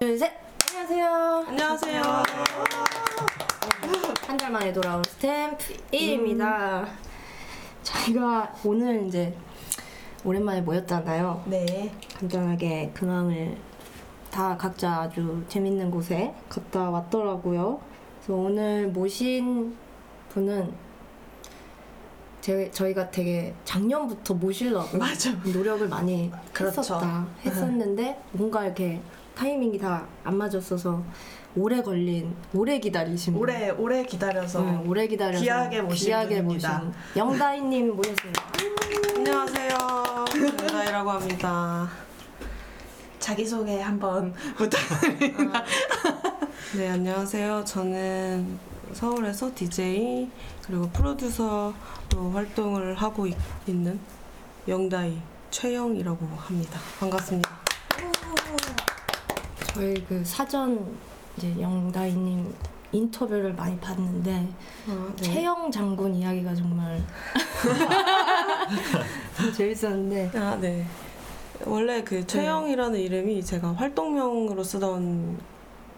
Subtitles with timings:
[0.00, 0.32] 둘, 셋.
[0.70, 1.44] 안녕하세요.
[1.48, 2.02] 안녕하세요.
[4.26, 6.86] 한 달 만에 돌아온 스탬프 1입니다.
[7.82, 9.36] 저희가 오늘 이제
[10.24, 11.44] 오랜만에 모였잖아요.
[11.46, 11.92] 네.
[12.18, 13.58] 간단하게 근황을
[14.30, 17.90] 다 각자 아주 재밌는 곳에 갔다 왔더라고요.
[18.24, 19.74] 그래서 오늘 모신
[20.30, 20.72] 분은
[22.40, 25.30] 제, 저희가 되게 작년부터 모시려고 맞아.
[25.44, 26.80] 노력을 많이 그렇죠.
[26.80, 29.00] 했었다 했었는데 뭔가 이렇게
[29.34, 31.02] 타이밍이 다 안 맞았어서
[31.56, 33.42] 오래 걸린 오래 기다리신 분.
[33.42, 36.78] 오래 오래 기다려서 네, 오래 기다려서 귀하게 모신 귀하게 분입니다.
[36.78, 38.42] 모신 영다희님 모셨습니다.
[39.16, 39.78] 안녕하세요.
[40.58, 41.88] 정다이라고 합니다.
[43.20, 45.62] 자기 소개 한번 부탁드립니다.
[46.76, 47.64] 네, 안녕하세요.
[47.64, 48.58] 저는
[48.94, 50.28] 서울에서 DJ
[50.62, 51.74] 그리고 프로듀서로
[52.32, 53.36] 활동을 하고 있,
[53.66, 54.00] 는
[54.66, 56.80] 영다이 최영이라고 합니다.
[56.98, 57.50] 반갑습니다.
[59.74, 60.96] 저희 그 사전
[61.36, 62.52] 이제 영다희님
[62.92, 64.48] 인터뷰를 많이 봤는데
[64.88, 65.22] 아, 네.
[65.22, 67.00] 최영 장군 이야기가 정말
[69.56, 70.84] 재밌었는데 아, 네.
[71.66, 75.38] 원래 그 최영이라는 이름이 제가 활동명으로 쓰던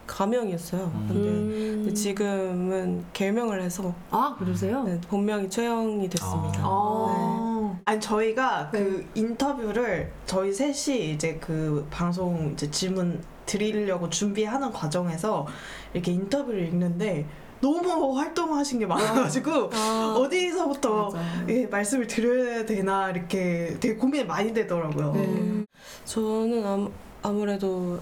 [0.06, 0.91] 가명이었어요.
[1.08, 1.94] 근데, 근데 음...
[1.94, 4.82] 지금은 개명을 해서 아 그러세요?
[4.82, 6.60] 네, 본명이 최영이 됐습니다.
[6.62, 7.78] 아.
[7.84, 8.78] 아니 저희가 네.
[8.82, 15.47] 그 인터뷰를 저희 셋이 이제 그 방송 이제 질문 드리려고 준비하는 과정에서
[15.94, 17.26] 이렇게 인터뷰를 읽는데
[17.72, 21.12] 너무 활동하신 게 많아가지고 아, 어디서부터.
[21.48, 25.12] 예, 말씀을 드려야 되나 이렇게 되게 고민이 많이 되더라고요.
[25.12, 25.64] 네.
[26.04, 26.91] 저는 아무,
[27.22, 28.00] 아무래도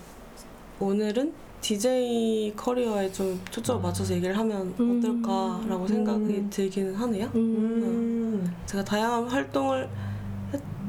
[0.80, 4.98] 오늘은 DJ 커리어에 좀 초점을 맞춰서 얘기를 하면 음.
[4.98, 6.48] 어떨까라고 생각이 음.
[6.50, 7.26] 들기는 하네요.
[7.34, 7.36] 음.
[7.36, 8.56] 음.
[8.64, 9.90] 제가 다양한 활동을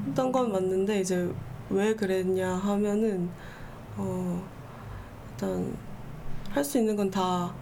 [0.07, 1.29] 했던 건 맞는데 이제
[1.69, 3.29] 왜 그랬냐 하면은
[3.97, 4.41] 어
[5.31, 5.75] 일단
[6.51, 7.53] 할 수 있는 건 다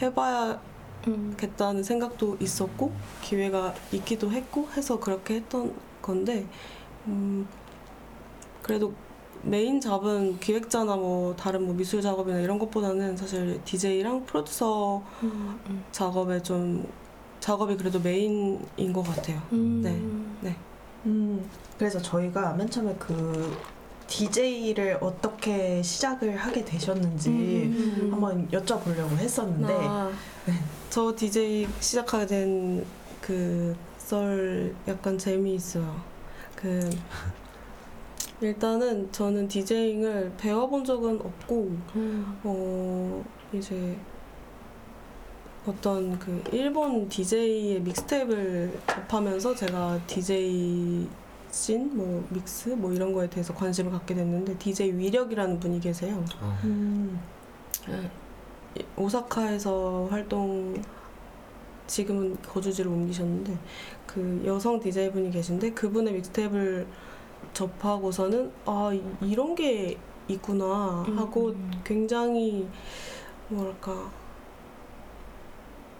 [0.00, 1.82] 해봐야겠다는 음.
[1.82, 6.46] 생각도 있었고 기회가 있기도 했고 해서 그렇게 했던 건데
[7.06, 7.46] 음
[8.62, 8.92] 그래도
[9.42, 15.58] 메인 잡은 기획자나 뭐 다른 뭐 미술 작업이나 이런 것보다는 사실 DJ랑 프로듀서 음.
[15.68, 15.84] 음.
[15.92, 16.86] 작업에 좀
[17.40, 19.40] 작업이 그래도 메인인 것 같아요.
[19.52, 19.80] 음.
[19.82, 20.20] 네.
[21.06, 23.56] 음, 그래서 저희가 맨 처음에 그
[24.10, 28.08] DJ를 어떻게 시작을 하게 되셨는지 음.
[28.12, 30.10] 한번 여쭤보려고 했었는데 아,
[30.90, 32.26] 저 DJ 시작하게
[33.22, 36.02] 된그썰 약간 재미있어요.
[36.56, 36.90] 그
[38.42, 42.38] 일단은 저는 디제잉을 배워본 적은 없고 음.
[42.42, 43.96] 어 이제
[45.66, 51.06] 어떤 그 일본 DJ의 믹스테이프를 접하면서 제가 DJ
[51.50, 56.24] 씬, 뭐 믹스 뭐 이런 거에 대해서 관심을 갖게 됐는데 DJ 위력이라는 분이 계세요.
[56.64, 57.18] 음,
[58.78, 60.80] 이- 오사카에서 활동
[61.86, 63.56] 지금은 거주지를 옮기셨는데
[64.06, 66.86] 그 여성 DJ 분이 계신데 그분의 믹스테이프를
[67.52, 71.70] 접하고서는 아 이- 이런 게 있구나 하고 음.
[71.82, 72.68] 굉장히
[73.48, 74.08] 뭐랄까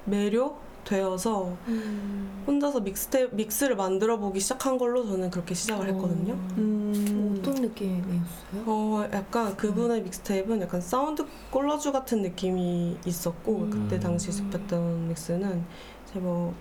[0.04, 0.56] 매료
[0.90, 2.42] 되어서 음.
[2.46, 6.32] 혼자서 믹스테 믹스를 만들어 보기 시작한 걸로 저는 그렇게 시작을 했거든요.
[6.58, 8.64] 음, 어떤 느낌이었어요?
[8.66, 13.70] 어, 약간 그분의 믹스테이프는 약간 사운드 콜라주 같은 느낌이 있었고 음.
[13.70, 15.64] 그때 당시 접했던 믹스는
[16.08, 16.54] 이제 뭐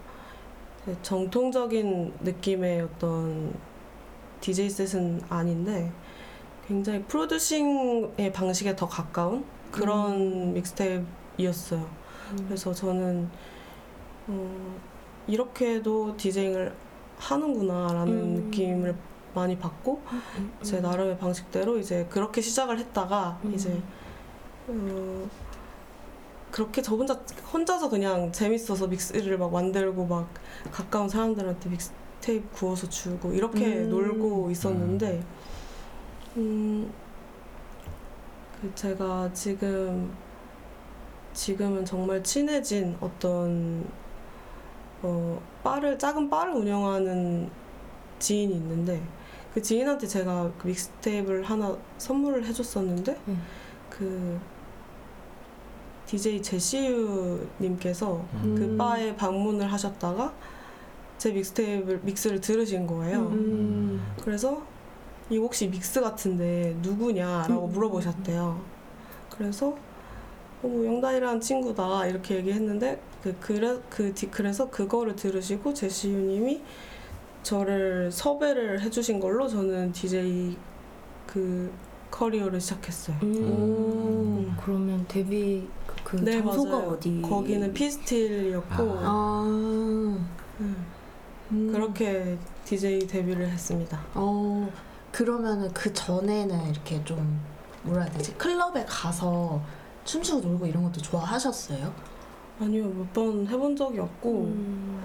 [1.02, 3.52] 정통적인 느낌의 어떤
[4.42, 5.92] DJ 셋은 아닌데
[6.68, 11.90] 굉장히 프로듀싱의 방식에 더 가까운 그런 믹스테이프였어요.
[12.48, 13.28] 그래서 저는
[14.30, 14.80] 어,
[15.28, 16.74] 이렇게도 디제잉을
[17.18, 18.34] 하는구나라는 음.
[18.36, 18.96] 느낌을
[19.34, 20.02] 많이 받고
[20.38, 20.54] 음.
[20.62, 23.54] 제 나름의 방식대로 이제 그렇게 시작을 했다가 음.
[23.54, 23.82] 이제
[24.68, 25.28] 어,
[26.52, 27.14] 그렇게 저 혼자
[27.54, 30.30] 혼자서 그냥 재밌어서 믹스를 막 만들고 막
[30.72, 33.90] 가까운 사람들한테 믹스 테이프 구워서 주고 이렇게 음.
[33.90, 35.24] 놀고 있었는데
[36.38, 36.92] 음,
[38.62, 40.12] 그 제가 지금
[41.34, 43.86] 지금은 정말 친해진 어떤
[45.02, 47.50] 어 바를 작은 바를 운영하는
[48.20, 49.02] 지인이 있는데
[49.54, 53.42] 그 지인한테 제가 그 믹스테이프를 하나 선물을 해줬었는데 음.
[53.90, 54.40] 그
[56.06, 58.56] DJ 제시유 님께서 음.
[58.58, 60.34] 그 바에 방문을 하셨다가
[61.18, 63.20] 제 믹스테이프 믹스를 들으신 거예요.
[63.20, 64.02] 음.
[64.22, 64.64] 그래서
[65.30, 67.72] 이 혹시 믹스 같은데 누구냐라고 음.
[67.72, 68.60] 물어보셨대요.
[69.30, 69.78] 그래서 어,
[70.62, 76.62] 뭐 영단이라는 친구다 이렇게 얘기했는데 그 그래 그 뒤, 그래서 그거를 들으시고 제시유님이
[77.44, 80.58] 저를 섭외를 해주신 걸로 저는 DJ
[81.26, 81.72] 그
[82.12, 83.18] 커리어를 시작했어요.
[83.24, 85.68] 음, 그러면 데뷔
[86.04, 86.90] 그 네, 장소가 맞아요.
[86.90, 87.22] 어디?
[87.22, 89.44] 거기는 피스틸이었고 아.
[89.48, 90.28] 음,
[91.52, 91.70] 음.
[91.72, 94.00] 그렇게 DJ 데뷔를 했습니다.
[94.16, 94.70] 어
[95.12, 97.40] 그러면은 그 전에는 이렇게 좀
[97.84, 99.62] 뭐라 해야 되지 클럽에 가서
[100.10, 101.94] 춤추고 놀고 이런 것도 좋아하셨어요?
[102.60, 105.04] 아니요 몇 번 해본 적이 없고 음.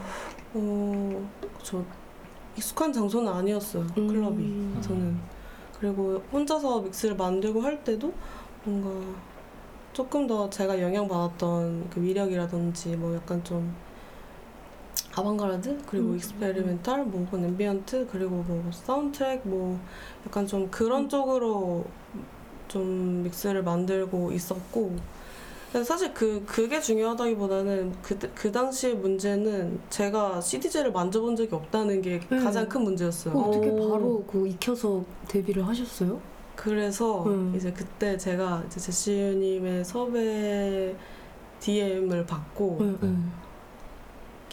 [0.55, 1.31] 어,
[1.63, 1.83] 저
[2.57, 4.09] 익숙한 장소는 아니었어요 음.
[4.09, 5.19] 클럽이 저는
[5.79, 8.13] 그리고 혼자서 믹스를 만들고 할 때도
[8.65, 9.19] 뭔가
[9.93, 13.75] 조금 더 제가 영향받았던 그 위력이라든지 뭐 약간 좀
[15.15, 16.17] 아방가르드 그리고 음.
[16.17, 19.79] experimental 뭐 혹은 ambient 그리고 뭐 사운드트랙 뭐
[20.27, 21.09] 약간 좀 그런 음.
[21.11, 21.85] 쪽으로
[22.69, 24.97] 좀 믹스를 만들고 있었고
[25.85, 32.39] 사실 그 그게 중요하다기보다는 그, 그 당시의 문제는 제가 CDJ를 만져본 적이 없다는 게 네.
[32.39, 33.35] 가장 큰 문제였어요.
[33.35, 33.91] 어, 어떻게 오.
[33.91, 36.21] 바로 그 익혀서 데뷔를 하셨어요?
[36.55, 37.53] 그래서 음.
[37.57, 40.95] 이제 그때 제가 이제 제시유님의 섭외
[41.59, 43.33] DM을 받고 응, 응.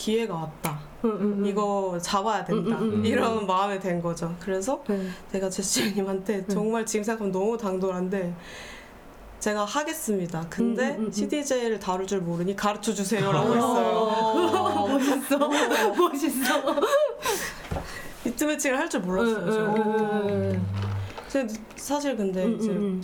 [0.01, 0.79] 기회가 왔다.
[1.05, 1.45] 응, 응, 응.
[1.45, 2.75] 이거 잡아야 된다.
[2.79, 3.05] 음, 음, 음.
[3.05, 4.35] 이런 마음이 된 거죠.
[4.39, 5.07] 그래서 네.
[5.31, 8.33] 제가 제시유님한테 정말 지금 생각하면 너무 당돌한데
[9.39, 10.43] 제가 하겠습니다.
[10.49, 11.11] 근데 음, 음, 음, 음.
[11.11, 13.87] CDJ를 다룰 줄 모르니 가르쳐 주세요라고 했어요.
[13.87, 15.37] 어, 멋있어.
[15.95, 16.75] 멋있어.
[18.23, 19.51] 비트 매칭을 할 줄 몰랐어요.
[19.51, 19.73] 제가.
[20.29, 20.65] 응,
[21.31, 23.01] 근데 사실 근데 응, 이제 응,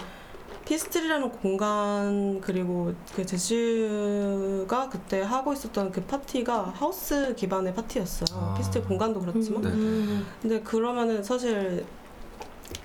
[0.68, 8.38] 피스틸이라는 공간 그리고 그 제슈가 그때 하고 있었던 그 파티가 하우스 기반의 파티였어요.
[8.38, 8.54] 아.
[8.58, 9.70] 피스트리 공간도 그렇지만 네.
[9.70, 10.26] 응.
[10.42, 11.86] 근데 그러면은 사실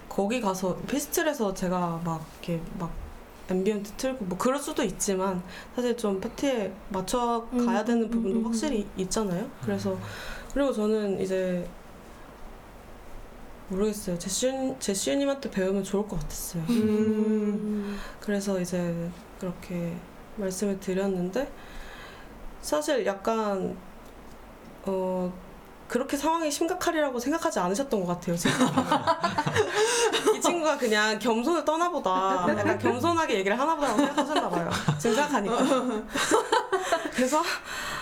[0.08, 2.93] 거기 가서 피스트에서 제가 막 이렇게 막
[3.50, 5.43] ambient 틀고 뭐 그럴 수도 있지만
[5.75, 9.50] 사실 좀 파티에 맞춰 음, 가야 되는 음, 부분도 음, 확실히 있잖아요.
[9.64, 9.99] 그래서
[10.55, 11.69] 그리고 저는 이제
[13.72, 14.19] 모르겠어요.
[14.19, 16.62] 제시 제시님한테 배우면 좋을 것 같았어요.
[16.69, 17.98] 음.
[18.20, 19.08] 그래서 이제
[19.40, 19.94] 그렇게
[20.36, 21.50] 말씀을 드렸는데
[22.60, 23.76] 사실 약간
[24.84, 25.32] 어
[25.92, 28.34] 그렇게 상황이 심각하리라고 생각하지 않으셨던 것 같아요.
[30.34, 34.70] 이 친구가 그냥 겸손을 떠나보다 약간 겸손하게 얘기를 하나보다라고 생각하셨나 봐요.
[34.98, 35.58] 지금 생각하니까.
[37.14, 37.42] 그래서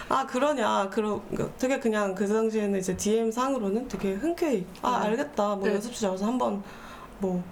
[0.09, 1.21] 아 그러냐 그러
[1.59, 5.75] 되게 그냥 그 당시에는 이제 DM 상으로는 되게 흔쾌히 아 알겠다 뭐 네.
[5.75, 6.63] 연습실 와서 한번
[7.19, 7.43] 뭐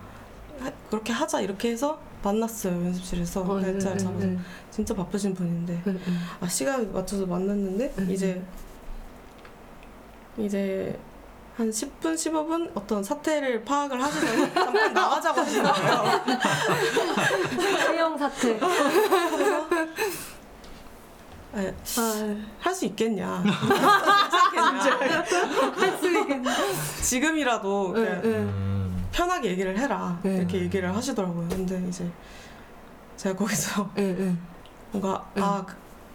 [0.60, 4.38] 하- 그렇게 하자 이렇게 해서 만났어요 연습실에서 어, 네, 날짜를 네, 잡아서 네.
[4.70, 6.18] 진짜 바쁘신 분인데 응, 응.
[6.40, 8.10] 아 시간 맞춰서 만났는데 음.
[8.10, 8.40] 이제
[10.38, 10.98] 이제
[11.56, 16.20] 한 10분 15분 어떤 사태를 파악을 하시더니 잠깐 나가자고 하시는 거예요.
[17.86, 18.60] 태영 사태.
[21.50, 23.42] 네, 아, 할수 있겠냐?
[25.76, 26.54] 할수 있겠냐?
[27.02, 28.30] 지금이라도 응, 그냥 응.
[28.30, 29.08] 음.
[29.10, 30.36] 편하게 얘기를 해라 네.
[30.36, 31.48] 이렇게 얘기를 하시더라고요.
[31.48, 32.08] 근데 이제
[33.16, 34.38] 제가 거기서 응, 응.
[34.92, 35.26] 뭔가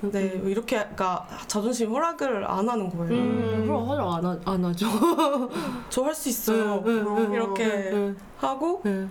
[0.04, 0.10] 응.
[0.10, 3.14] 아 네, 이렇게 그러니까 자존심 허락을 안 하는 거예요.
[3.14, 4.88] 음, 그럼 하죠 안, 하, 안 하죠.
[5.90, 6.84] 저 할 수 있어요.
[6.86, 7.34] 응.
[7.34, 7.64] 이렇게
[7.94, 9.10] 응, 하고 응,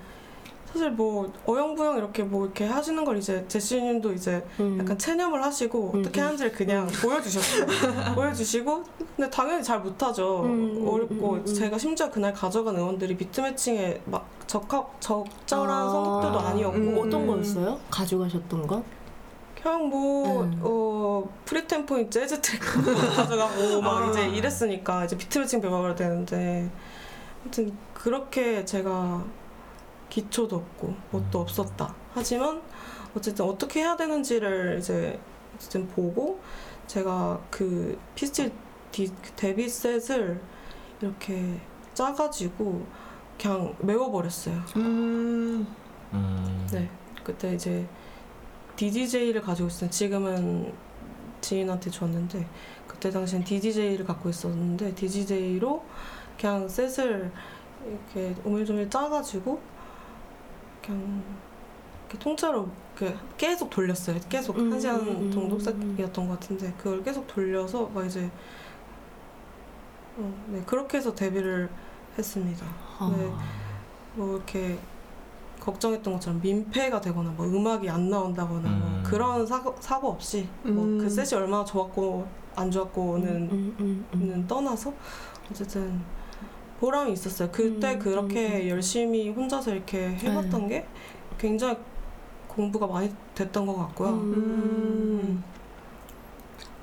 [0.73, 4.79] 사실 뭐 어영부영 이렇게 뭐 이렇게 하시는 걸 이제 제시님도 이제 응.
[4.79, 6.27] 약간 체념을 하시고 음, 어떻게 음.
[6.27, 7.67] 하는지를 그냥 보여주셨어요.
[8.15, 8.84] 보여주시고
[9.17, 10.43] 근데 당연히 잘 못하죠.
[10.44, 11.55] 음, 어렵고 음, 음, 음.
[11.55, 15.89] 제가 심지어 그날 가져간 음원들이 beat matching에 막 적합 적절한 아.
[15.91, 16.99] 선곡들도 아니었고 음.
[16.99, 17.79] 어떤 거였어요?
[17.91, 18.84] 가져가셨던 건?
[19.63, 20.61] 그냥 뭐 음.
[20.63, 22.61] 어, free tempo인 재즈 트랙
[23.15, 24.11] 가져가고 막 아.
[24.11, 26.69] 이제 이랬으니까 이제 beat matching 배워야 되는데
[27.43, 29.25] 아무튼 그렇게 제가
[30.09, 31.43] 기초도 없고 뭣도 음.
[31.43, 31.95] 없었다.
[32.13, 32.61] 하지만
[33.17, 35.19] 어쨌든 어떻게 해야 되는지를 이제
[35.55, 36.41] 어쨌든 보고
[36.87, 38.51] 제가 그 피스틸
[38.91, 40.41] 디- 데뷔 셋을
[41.01, 41.61] 이렇게
[41.95, 42.85] 짜가지고
[43.41, 44.55] 그냥 메워버렸어요.
[44.77, 45.67] 음.
[46.13, 46.69] 음.
[46.73, 46.91] 네.
[47.25, 47.87] 그때 이제
[48.82, 50.72] DDJ를 가지고 있었는데 지금은
[51.41, 52.48] 지인한테 줬는데
[52.89, 55.84] 그때 당시엔 DDJ를 갖고 있었는데 DDJ로
[56.39, 57.31] 그냥 셋을
[57.86, 59.60] 이렇게 오밀조밀 짜가지고
[60.84, 61.22] 그냥
[62.08, 64.19] 이렇게 통째로 이렇게 계속 돌렸어요.
[64.29, 65.60] 계속 음, 한 시간 음, 음, 정도 음.
[65.96, 68.29] 셋이었던 것 같은데 그걸 계속 돌려서 막 이제
[70.17, 71.70] 어, 네 그렇게 해서 데뷔를
[72.19, 72.67] 했습니다.
[72.98, 73.15] 아.
[73.17, 73.32] 네.
[74.17, 74.79] 뭐 이렇게
[75.63, 78.79] 걱정했던 것처럼 민폐가 되거나 뭐 음악이 안 나온다거나 음.
[78.81, 80.99] 뭐 그런 사고, 사고 없이 뭐 음.
[80.99, 82.27] 그 셋이 얼마나 좋았고
[82.57, 84.27] 안 좋았고는 음, 음, 음.
[84.27, 84.93] 는 떠나서
[85.51, 86.01] 어쨌든
[86.81, 87.49] 보람이 있었어요.
[87.53, 88.69] 그때 음, 그렇게 음, 음.
[88.69, 90.85] 열심히 혼자서 이렇게 해봤던 게
[91.39, 91.77] 굉장히
[92.49, 94.09] 공부가 많이 됐던 것 같고요.
[94.11, 95.45] 음.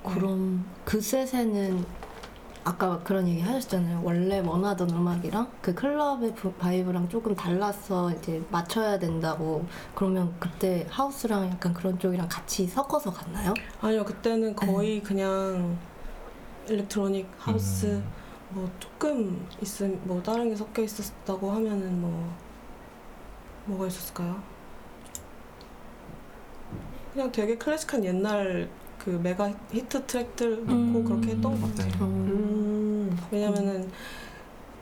[0.04, 1.86] 그럼 그 셋에는
[2.64, 4.02] 아까 그런 얘기 하셨잖아요.
[4.04, 9.66] 원래 원하던 음악이랑 그 클럽의 부- 바이브랑 조금 달라서 이제 맞춰야 된다고.
[9.96, 13.54] 그러면 그때 하우스랑 약간 그런 쪽이랑 같이 섞어서 갔나요?
[13.82, 15.78] 아니요, 그때는 거의 그냥
[16.68, 18.04] electronic house 음.
[18.50, 22.32] 뭐 조금 있음 뭐 다른 게 섞여 있었다고 하면은 뭐
[23.66, 24.42] 뭐가 있었을까요?
[27.14, 28.70] 그냥 되게 클래식한 옛날
[29.04, 31.04] 그 메가 히트 트랙들 넣고 음.
[31.06, 31.92] 그렇게 했던 것 같아요.
[31.92, 32.06] 네.
[32.06, 33.18] 음.
[33.32, 33.90] 왜냐면은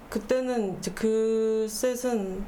[0.09, 2.43] 그때는 이제 그 set은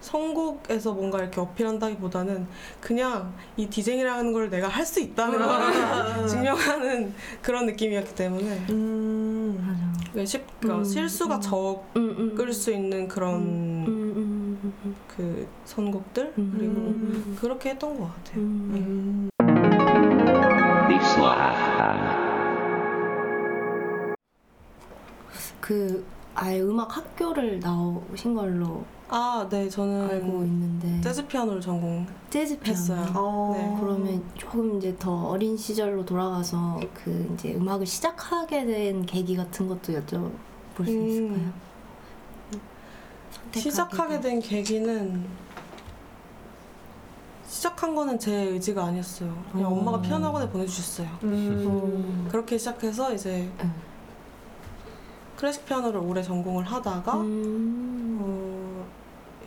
[0.00, 2.46] 선곡에서 뭔가 이렇게 어필한다기보다는
[2.80, 9.58] 그냥 이 DJing이라는 걸 내가 할 수 있다는 걸 증명하는 그런 느낌이었기 때문에 음.
[9.66, 10.06] 맞아.
[10.12, 11.40] 그게 쉽, 그러니까 음, 실수가 음.
[11.40, 12.52] 적을 음, 음.
[12.52, 16.54] 수 있는 그런 음, 음, 음, 음, 그 선곡들 음.
[16.56, 17.36] 그리고 음.
[17.40, 18.42] 그렇게 했던 것 같아요.
[18.42, 19.28] 음.
[21.32, 22.36] 음.
[25.60, 26.04] 그
[26.34, 32.04] 아예 음악 학교를 나오신 걸로 아, 네, 저는 알고 있는데 재즈 피아노를 전공.
[32.28, 32.76] 재즈 피아노.
[32.78, 33.06] 했어요.
[33.14, 33.54] 어.
[33.56, 33.76] 네.
[33.80, 39.92] 그러면 조금 이제 더 어린 시절로 돌아가서 그 이제 음악을 시작하게 된 계기 같은 것도
[39.92, 41.06] 여쭤볼 수 음.
[41.08, 41.66] 있을까요?
[43.54, 45.24] 시작하게 된 계기는
[47.46, 49.32] 시작한 거는 제 의지가 아니었어요.
[49.52, 49.78] 그냥 음.
[49.78, 51.08] 엄마가 피아노 학원에 보내주셨어요.
[51.22, 52.28] 음.
[52.30, 53.74] 그렇게 시작해서 이제 음.
[55.36, 58.18] 클래식 피아노를 오래 전공을 하다가 음.
[58.20, 58.86] 어,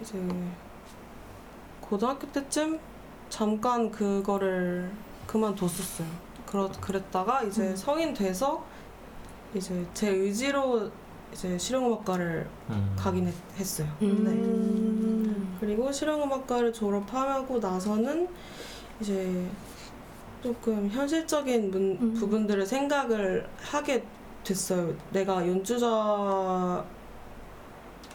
[0.01, 0.17] 이제
[1.81, 2.79] 고등학교 때쯤
[3.29, 4.91] 잠깐 그거를
[5.27, 6.07] 그만뒀었어요.
[6.45, 7.75] 그러, 그랬다가 이제 음.
[7.75, 8.63] 성인 돼서
[9.53, 10.89] 이제 제 의지로
[11.33, 12.95] 이제 실용음악과를 음.
[12.97, 13.87] 가긴 했, 했어요.
[13.99, 14.09] 네.
[15.59, 15.67] 음.
[15.67, 18.27] 그리고 실용음악과를 졸업하고 나서는
[19.01, 19.45] 이제
[20.41, 22.13] 조금 현실적인 문- 음.
[22.13, 24.03] 부분들을 생각을 하게
[24.43, 24.93] 됐어요.
[25.11, 26.83] 내가 연주자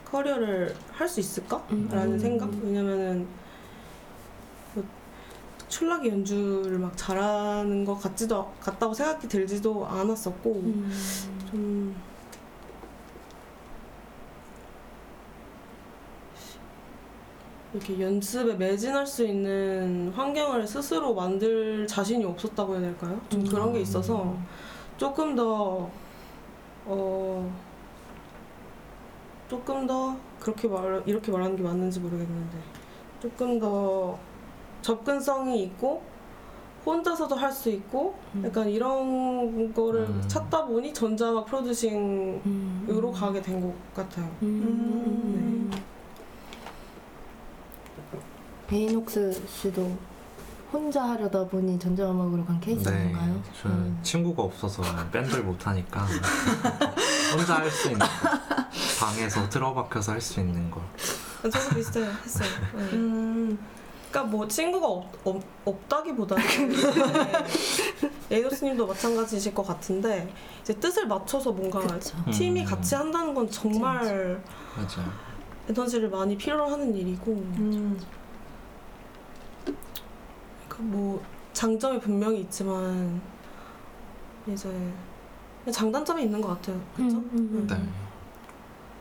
[0.07, 1.63] 커리어를 할 수 있을까?
[1.71, 1.89] 음.
[1.91, 2.19] 라는 음.
[2.19, 2.49] 생각?
[2.63, 3.27] 왜냐면은
[4.75, 4.85] 뭐
[5.69, 10.91] 출락이 연주를 막 잘하는 것 같지도 같다고 생각이 들지도 않았었고 음.
[11.51, 11.95] 좀
[17.75, 23.21] 이렇게 연습에 매진할 수 있는 환경을 스스로 만들 자신이 없었다고 해야 될까요?
[23.29, 23.47] 좀 음.
[23.47, 24.37] 그런 게 있어서
[24.97, 25.91] 조금 더
[26.87, 27.53] 어,
[29.49, 32.59] 조금 더 그렇게 말 이렇게 말하는 게 맞는지 모르겠는데
[33.21, 34.17] 조금 더
[34.81, 36.03] 접근성이 있고
[36.87, 38.45] 혼자서도 할 수 있고 음.
[38.47, 40.23] 약간 이런 거를 음.
[40.29, 43.13] 찾다 보니 전자음악 producing으로 음.
[43.13, 44.31] 가게 된 것 같아요.
[44.43, 45.71] 음.
[48.79, 49.97] 베이녹스 씨도
[50.73, 53.33] 혼자 하려다 보니 전자음악으로 간 케이스인가요?
[53.35, 54.01] 네, 저는 음.
[54.03, 56.05] 친구가 없어서 밴드를 못 하니까
[57.37, 58.07] 혼자 할 수 있는 거.
[58.99, 60.83] 방에서 틀어박혀서 할 수 있는 걸.
[61.43, 62.11] 저도 비슷해요.
[62.25, 62.49] 했어요.
[62.75, 62.83] 네.
[62.95, 63.59] 음.
[64.11, 66.45] 그러니까 뭐 친구가 없, 없, 없다기보다는
[68.33, 72.17] 에이도스님도 마찬가지실 것 같은데 이제 뜻을 맞춰서 뭔가 그쵸.
[72.33, 72.67] 팀이 음.
[72.67, 74.43] 같이 한다는 건 정말
[74.77, 75.13] 맞아요.
[75.69, 78.01] 에너지를 많이 필요로 하는 일이고 음.
[80.77, 83.21] 그뭐 장점이 분명히 있지만
[84.47, 84.69] 이제
[85.71, 86.81] 장단점이 있는 것 같아요.
[86.97, 87.17] 그렇죠?
[87.17, 87.67] 음, 음, 음.
[87.69, 87.77] 네.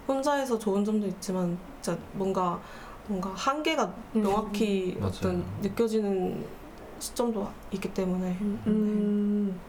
[0.08, 2.60] 혼자 해서 좋은 점도 있지만 진짜 뭔가
[3.08, 4.22] 뭔가 한계가 음.
[4.22, 5.12] 명확히 맞아요.
[5.12, 6.46] 어떤 느껴지는
[7.00, 8.68] 시점도 있기 때문에 음, 음.
[8.68, 9.60] 음.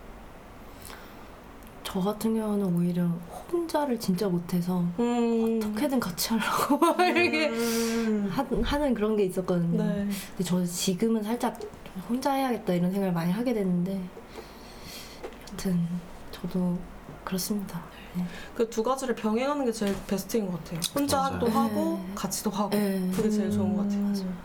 [1.83, 3.05] 저 같은 경우는 오히려
[3.53, 5.61] 혼자를 진짜 못해서 음.
[5.63, 8.29] 어떻게든 같이 하려고 막 이렇게 음.
[8.31, 9.83] 하, 하는 그런 게 있었거든요.
[9.83, 10.09] 네.
[10.29, 11.59] 근데 저 지금은 살짝
[12.09, 14.01] 혼자 해야겠다 이런 생각을 많이 하게 됐는데
[15.53, 15.87] 여튼
[16.31, 16.79] 저도
[17.25, 17.81] 그렇습니다.
[18.55, 20.81] 그두 가지를 병행하는 게 제일 베스트인 것 같아요.
[20.95, 21.39] 혼자 맞아요.
[21.39, 22.13] 도 하고 네.
[22.15, 23.11] 같이도 하고 네.
[23.15, 24.01] 그게 제일 좋은 것 같아요.
[24.01, 24.45] 음.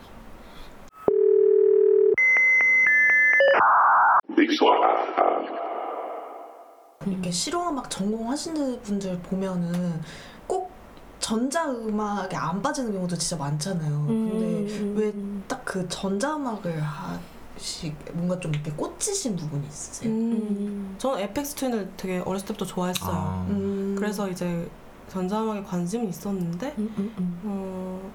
[7.06, 10.00] 이렇게 실용음악 전공하시는 분들 보면은
[10.46, 10.70] 꼭
[11.18, 14.06] 전자음악에 안 빠지는 경우도 진짜 많잖아요.
[14.06, 15.44] 근데 음, 왜 음.
[15.48, 17.18] 딱그 전자음악을 하
[17.60, 20.10] 시 뭔가 좀 이렇게 꽂히신 부분이 있으세요?
[20.10, 20.32] 음.
[20.32, 20.94] 음.
[20.98, 23.14] 저는 에펙스 트윈을 되게 어렸을 때부터 좋아했어요.
[23.14, 23.94] 아, 음.
[23.98, 24.68] 그래서 이제
[25.08, 27.40] 전자음악에 관심이 있었는데 음, 음, 음.
[27.44, 28.10] 어,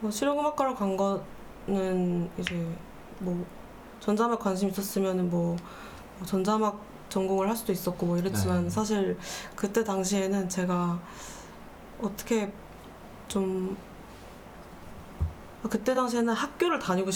[0.00, 2.68] 뭐 실용음악과를 간 거는 이제
[3.20, 3.44] 뭐
[4.00, 5.56] 전자음악 관심 있었으면은 뭐,
[6.18, 8.70] 뭐 전자음악 전공을 할 수도 있었고 뭐 이랬지만 네.
[8.70, 9.18] 사실
[9.54, 10.98] 그때 당시에는 제가
[12.02, 12.52] 어떻게
[13.28, 13.76] 좀
[15.62, 17.10] 아, 그때 당시에는 학교를 다니고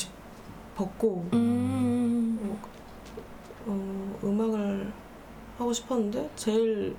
[0.77, 2.59] 벗고 음.
[3.67, 4.93] 어, 음악을
[5.59, 6.95] 하고 싶었는데 제일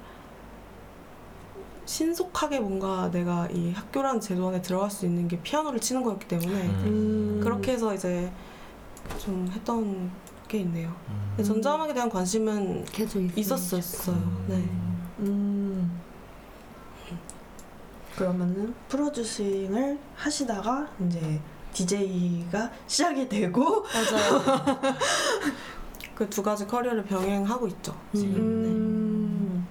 [1.85, 6.61] 신속하게 뭔가 내가 이 학교라는 제도 안에 들어갈 수 있는 게 피아노를 치는 거였기 때문에
[6.85, 7.39] 음.
[7.41, 8.29] 그렇게 해서 이제
[9.19, 10.11] 좀 했던
[10.49, 10.89] 게 있네요.
[11.09, 11.33] 음.
[11.35, 13.79] 근데 전자음악에 대한 관심은 계속 있었어요.
[13.79, 14.45] 있었었어요.
[14.47, 14.55] 네.
[15.19, 16.01] 음.
[18.17, 21.39] 그러면은 프로듀싱을 하시다가 이제
[21.85, 24.43] DJ가 시작이 되고 맞아요.
[26.15, 27.95] 그 두 가지 커리어를 병행하고 있죠.
[28.15, 28.33] 지금.
[28.33, 28.69] 네.
[28.69, 29.67] 음.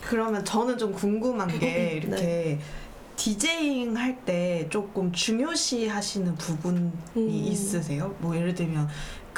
[0.00, 2.60] 그러면 저는 좀 궁금한 게 이렇게 네.
[3.14, 7.28] 디제잉 할 때 조금 중요시 하시는 부분이 음.
[7.30, 8.14] 있으세요?
[8.18, 8.88] 뭐 예를 들면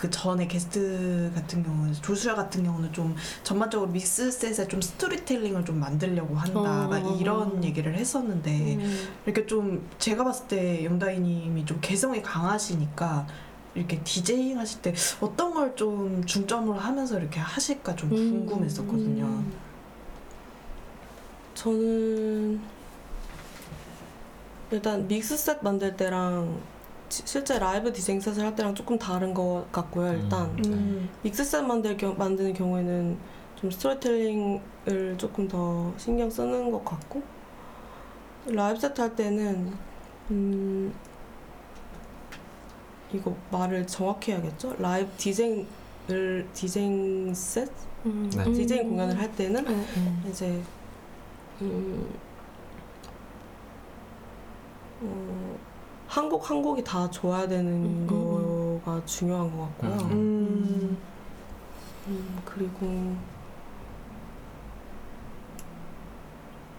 [0.01, 5.79] 그 전에 게스트 같은 경우는 조수야 같은 경우는 좀 전반적으로 믹스 셋에 좀 스토리텔링을 좀
[5.79, 6.89] 만들려고 한다 어.
[6.89, 9.09] 막 이런 얘기를 했었는데 음.
[9.27, 13.27] 이렇게 좀 제가 봤을 때 영다이님이 좀 개성이 강하시니까
[13.75, 18.47] 이렇게 디제잉 하실 때 어떤 걸 좀 중점으로 하면서 이렇게 하실까 좀 음.
[18.47, 19.25] 궁금했었거든요.
[19.25, 19.53] 음.
[21.55, 22.61] 저는
[24.71, 26.70] 일단 믹스 셋 만들 때랑 지-
[27.11, 30.13] 실제 라이브 DJing set을 할 때랑 조금 다른 것 같고요.
[30.13, 30.63] 일단 음.
[30.67, 31.09] 음.
[31.23, 33.19] 믹스셋 만들 경, 만드는 경우에는
[33.57, 37.23] 좀 스토리텔링을 조금 더 신경 쓰는 것 같고
[38.47, 39.73] 라이브 세트 할 때는
[40.31, 40.95] 음
[43.13, 44.77] 이거 말을 정확히 해야겠죠?
[44.79, 47.69] 라이브 DJing을 DJing set
[48.07, 48.31] 음.
[48.35, 48.45] 네.
[48.53, 50.31] 디제잉 공연을 할 때는 네, 네.
[50.31, 50.63] 이제
[51.61, 52.09] 음,
[55.03, 55.59] 어,
[56.11, 59.93] 한 곡 한 곡이 다 좋아야 되는 음, 음, 거가 중요한 것 같고요.
[60.11, 60.13] 음.
[60.13, 60.99] 음.
[62.09, 63.15] 음, 그리고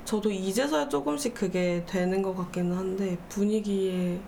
[0.04, 4.22] 저도 이제서야 조금씩 그게 되는 것 같기는 한데 분위기를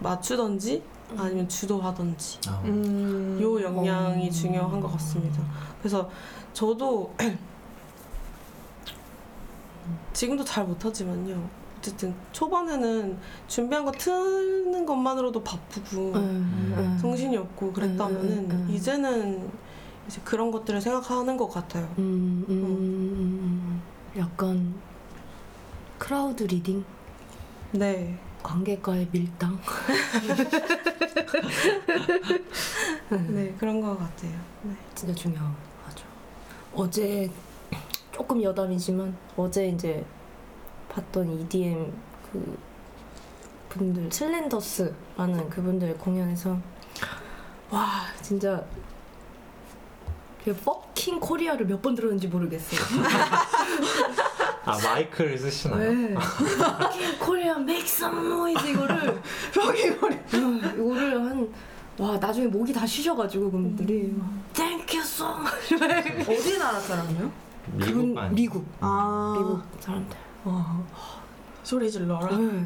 [0.00, 0.82] 맞추던지
[1.18, 2.62] 아니면 주도하던지 어.
[2.64, 3.38] 음.
[3.42, 4.30] 요 역량이 어.
[4.30, 5.42] 중요한 것 같습니다.
[5.80, 6.08] 그래서
[6.54, 7.14] 저도
[10.14, 11.61] 지금도 잘 못하지만요.
[11.82, 13.18] 어쨌든 초반에는
[13.48, 16.96] 준비한 거 트는 것만으로도 바쁘고 음, 음.
[17.00, 18.70] 정신이 없고 그랬다면은 음, 음, 음.
[18.70, 19.50] 이제는
[20.06, 21.92] 이제 그런 것들을 생각하는 것 같아요.
[21.98, 23.82] 음.
[24.16, 24.74] 약간
[25.98, 26.84] crowd reading?
[27.72, 28.16] 네.
[28.44, 29.58] 관객과의 밀당?
[33.28, 34.38] 네, 그런 것 같아요.
[34.62, 34.72] 네.
[34.94, 36.06] 진짜 중요하죠.
[36.74, 37.28] 어제
[38.12, 40.04] 조금 여담이지만 어제 이제
[40.94, 41.92] 봤던 EDM
[42.32, 42.58] 그
[43.70, 46.58] 분들 슬렌더스라는 그분들 공연에서
[47.70, 47.88] 와
[48.20, 48.62] 진짜
[50.44, 52.80] 그 fucking Korea를 몇 번 들었는지 모르겠어요.
[54.64, 55.80] 아 마이크를 쓰시나요?
[55.80, 56.14] 왜?
[56.14, 59.20] fucking Korea make some noise 이거를
[59.52, 60.16] 저기 머리.
[60.34, 61.48] 음, 이거를 한
[61.98, 64.14] 와 나중에 목이 다 쉬셔가지고 그분들이
[64.54, 65.74] Thank you so much.
[66.26, 67.30] 어디 나라 사람이요?
[67.74, 69.34] 미국 그분 아니 미국 아.
[69.38, 70.16] 미국 사람들.
[70.44, 70.82] 와.
[71.62, 72.36] 소리 질러라.
[72.36, 72.64] 네.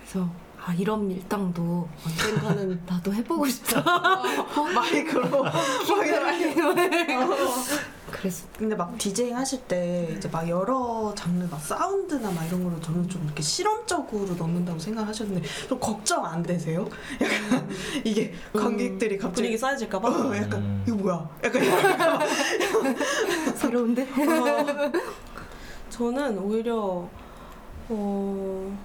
[0.00, 0.28] 그래서
[0.64, 3.82] 아 이런 밀당도 언젠가는 나도 해보고 싶다.
[4.74, 5.44] 마이크로.
[8.18, 12.80] 그래서 근데 막 디제잉 하실 때 이제 막 여러 장르 막 사운드나 막 이런 거를
[12.80, 16.88] 저는 좀 이렇게 실험적으로 넣는다고 생각하셨는데 좀 걱정 안 되세요?
[17.20, 17.68] 약간
[18.04, 20.08] 이게 관객들이 갑자기 분위기 쌓여질까봐.
[20.08, 20.84] 어, 약간 음.
[20.86, 21.30] 이거 뭐야?
[21.44, 21.62] 약간
[23.56, 24.02] 새로운데?
[24.08, 24.92] 어,
[25.90, 27.08] 저는 오히려
[27.88, 28.78] 어,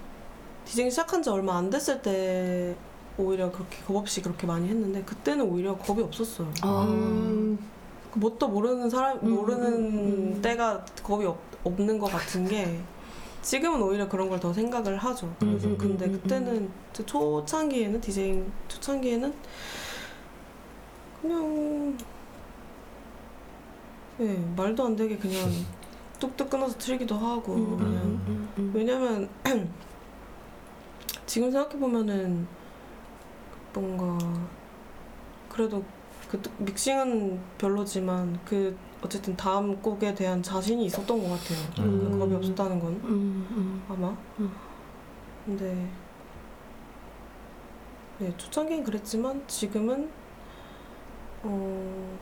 [0.65, 2.75] 디제잉 시작한 지 얼마 안 됐을 때
[3.17, 6.51] 오히려 그렇게 겁 없이 그렇게 많이 했는데 그때는 오히려 겁이 없었어요.
[6.61, 7.57] 아, 음.
[8.11, 10.41] 그 뭣도 모르는 사람 음, 모르는 음, 음.
[10.41, 12.79] 때가 겁이 없, 없는 것 같은 게
[13.41, 15.33] 지금은 오히려 그런 걸 더 생각을 하죠.
[15.43, 19.33] 음, 요즘 음, 근데 음, 그때는 저 초창기에는 디제잉 초창기에는
[21.21, 21.97] 그냥
[24.17, 25.49] 네, 말도 안 되게 그냥
[26.19, 28.71] 뚝뚝 끊어서 틀기도 하고 음, 그냥 음, 음, 음.
[28.75, 29.29] 왜냐면
[31.25, 32.45] 지금 생각해 보면은
[33.73, 34.17] 뭔가
[35.49, 35.83] 그래도
[36.31, 41.85] 그 믹싱은 별로지만 그 어쨌든 다음 곡에 대한 자신이 있었던 것 같아요.
[41.85, 42.09] 음.
[42.09, 43.83] 그 겁이 없었다는 건 음, 음.
[43.89, 44.15] 아마.
[44.39, 44.49] 음.
[45.45, 45.89] 근데
[48.19, 50.09] 네 초창기엔 그랬지만 지금은
[51.43, 52.17] 어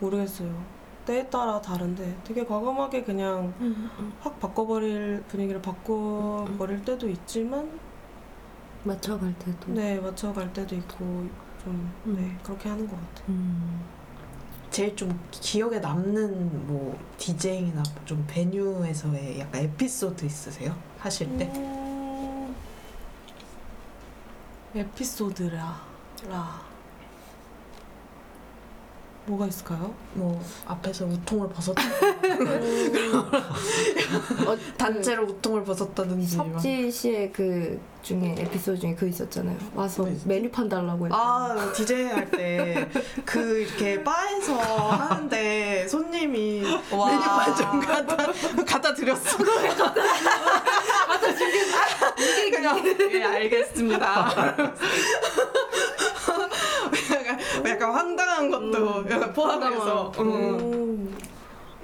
[0.00, 0.62] 모르겠어요.
[1.06, 4.12] 때에 따라 다른데 되게 과감하게 그냥 음, 음.
[4.20, 7.70] 확 바꿔버릴 분위기를 바꿔버릴 때도 있지만
[8.84, 9.72] 맞춰갈 때도.
[9.72, 11.26] 네 맞춰갈 때도 있고
[11.62, 12.16] 좀 음.
[12.16, 13.24] 네 그렇게 하는 것 같아요.
[13.28, 13.84] 음.
[14.70, 20.76] 제일 좀 기억에 남는 뭐 디제잉이나 좀 베뉴에서의 약간 에피소드 있으세요?
[20.98, 21.46] 하실 때?
[21.56, 22.54] 음,
[24.74, 25.90] 에피소드라
[26.28, 26.69] 라
[29.30, 29.94] 뭐가 있을까요?
[30.14, 31.80] 뭐 앞에서 우통을 벗었다
[34.46, 36.44] 어, 단체로 우통을 벗었다든지 막.
[36.52, 39.56] 석지 씨의 그 중에 에피소드 중에 그 있었잖아요.
[39.74, 40.16] 와서 네.
[40.24, 42.88] 메뉴판 달라고 했아 디제잉 할때
[43.24, 48.16] 그 이렇게 바에서 하는데 손님이 메뉴판 좀 갖다
[48.66, 49.36] 갖다 드렸어.
[49.38, 52.14] 갖다 주겠다.
[52.50, 54.54] 그냥 예 알겠습니다.
[57.80, 60.12] 약간, 황당한 것도 약간 포함해서.
[60.18, 61.16] 음.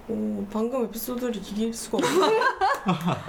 [0.08, 3.26] 오, 오, 방금 에피소드를 이길 수가 없어.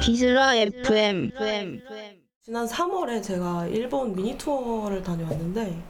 [0.00, 1.30] 비스라 FM.
[2.42, 5.82] 지난 3월에 제가 일본 미니 투어를 다녀왔는데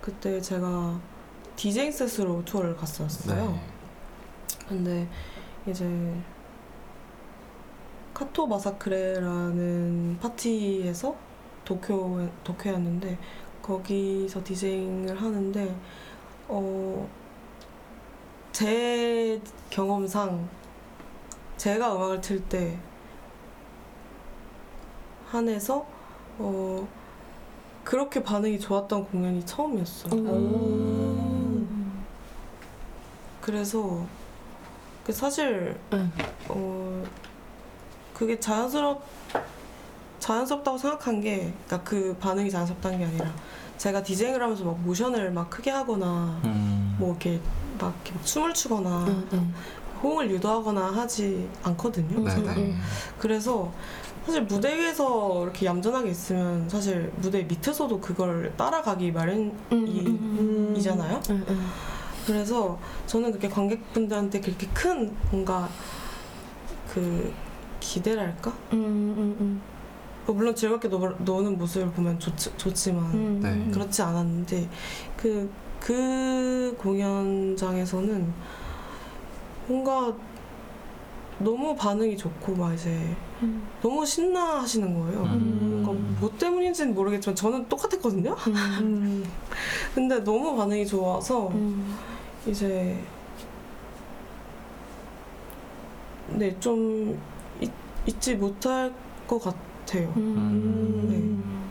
[0.00, 1.00] 그때 제가
[1.56, 3.52] 디제잉 셋으로 투어를 갔었어요.
[3.52, 3.60] 네.
[4.68, 5.08] 근데
[5.66, 5.86] 이제
[8.14, 11.14] 카토 마사크레라는 파티에서
[11.64, 13.18] 도쿄 도쿄였는데
[13.62, 15.74] 거기서 디제잉을 하는데
[16.48, 17.06] 어
[18.54, 20.48] 제 경험상
[21.56, 22.78] 제가 음악을 틀 때
[25.26, 25.84] 한해서
[26.38, 26.86] 어
[27.82, 30.12] 그렇게 반응이 좋았던 공연이 처음이었어요.
[30.14, 32.04] 음.
[33.40, 34.06] 그래서
[35.04, 36.12] 그 사실 응.
[36.48, 37.02] 어
[38.14, 39.02] 그게 자연스럽
[40.20, 43.30] 자연스럽다고 생각한 게 그러니까 그 반응이 자연스럽다는 게 아니라
[43.76, 46.96] 제가 디제잉을 하면서 막 모션을 막 크게 하거나 음.
[46.98, 47.40] 뭐 이렇게
[47.78, 49.54] 막 이렇게 막 춤을 추거나 응, 응.
[50.02, 52.18] 호응을 유도하거나 하지 않거든요.
[52.18, 52.50] 음, 네네.
[52.56, 52.80] 음.
[53.18, 53.72] 그래서
[54.24, 59.52] 사실 무대 위에서 이렇게 얌전하게 있으면 사실 무대 밑에서도 그걸 따라가기 마련이잖아요.
[59.72, 61.70] 음, 음, 음.
[62.26, 65.68] 그래서 저는 그렇게 관객분들한테 그렇게 큰 뭔가
[66.88, 67.32] 그
[67.84, 68.50] 기대랄까?
[68.72, 69.62] 음, 음, 음.
[70.26, 73.50] 어, 물론 즐겁게 노, 노는 모습을 보면 좋, 좋지만 음, 네.
[73.50, 73.70] 음.
[73.70, 74.68] 그렇지 않았는데
[75.16, 78.32] 그, 그 공연장에서는
[79.68, 80.14] 뭔가
[81.38, 83.66] 너무 반응이 좋고 막 이제 음.
[83.82, 85.22] 너무 신나 하시는 거예요.
[85.24, 85.82] 음.
[85.84, 88.34] 그러니까 뭐 때문인지는 모르겠지만 저는 똑같았거든요.
[88.46, 88.54] 음.
[88.80, 89.24] 음.
[89.94, 91.94] 근데 너무 반응이 좋아서 음.
[92.46, 92.98] 이제
[96.30, 97.18] 네 좀
[98.06, 98.92] 잊지 못할
[99.26, 100.12] 것 같아요.
[100.16, 101.64] 음.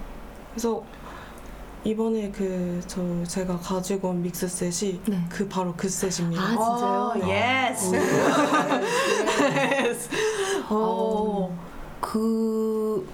[0.51, 0.83] 그래서
[1.83, 5.19] 이번에 그 저 제가 가지고 온 믹스 셋이 네.
[5.29, 6.41] 그 바로 그 set입니다.
[6.41, 7.13] 아, 진짜요?
[7.29, 7.95] yes.
[9.89, 10.09] Yes.
[10.69, 11.55] 어,
[11.99, 13.07] 그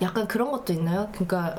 [0.00, 1.08] 약간 그런 것도 있나요?
[1.12, 1.56] 그러니까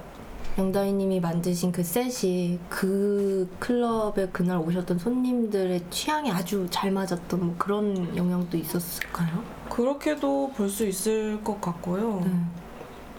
[0.58, 8.16] 영다이님이 만드신 그 set이 그 클럽에 그날 오셨던 손님들의 취향에 아주 잘 맞았던 뭐 그런
[8.16, 9.44] 영향도 있었을까요?
[9.70, 12.22] 그렇게도 볼 수 있을 것 같고요.
[12.24, 12.32] 네.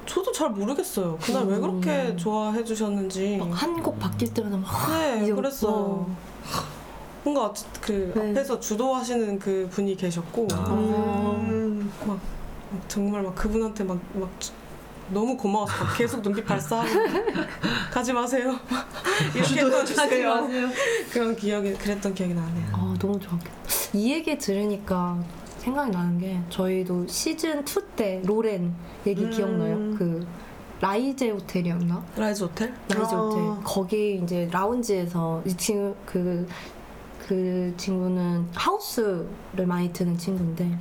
[0.07, 1.19] 저도 잘 모르겠어요.
[1.21, 2.17] 그날 왜 그렇게 음.
[2.17, 3.39] 좋아해 주셨는지.
[3.51, 6.07] 한곡 바뀔 때마다 막 네, 이제 그랬어요.
[7.25, 8.31] 뭔가 그 네.
[8.31, 10.71] 앞에서 주도하시는 그 분이 계셨고 아.
[10.71, 11.91] 음.
[12.07, 12.19] 막
[12.87, 14.53] 정말 막 그분한테 막, 막 주-
[15.11, 16.89] 너무 고마워서 막 계속 눈빛 발사하고
[17.93, 18.59] 가지 마세요
[19.35, 20.49] 이렇게 해주세요
[21.13, 23.53] 그런 기억이 그랬던 기억이 나네요 아 너무 좋았겠다.
[23.93, 25.23] 이 얘기 들으니까
[25.59, 28.75] 생각이 나는 게 저희도 시즌 2 때 로렌
[29.07, 29.31] 얘기 음.
[29.31, 29.77] 기억나요?
[29.97, 30.27] 그
[30.81, 32.05] 라이제 호텔이었나?
[32.17, 32.75] 라이즈 호텔?
[32.89, 33.19] 라이즈 아.
[33.19, 36.47] 호텔 거기 이제 라운지에서 이 친구 그,
[37.27, 40.77] 그 친구는 하우스를 많이 트는 친구인데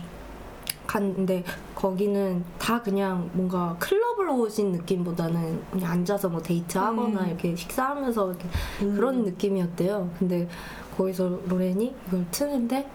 [0.93, 7.27] 갔는데 거기는 다 그냥 뭔가 클럽을 오신 느낌보다는 그냥 앉아서 뭐 데이트하거나 음.
[7.27, 8.47] 이렇게 식사하면서 이렇게
[8.83, 8.95] 음.
[8.95, 10.09] 그런 느낌이었대요.
[10.19, 10.47] 근데
[10.95, 12.87] 거기서 로렌이 이걸 트는데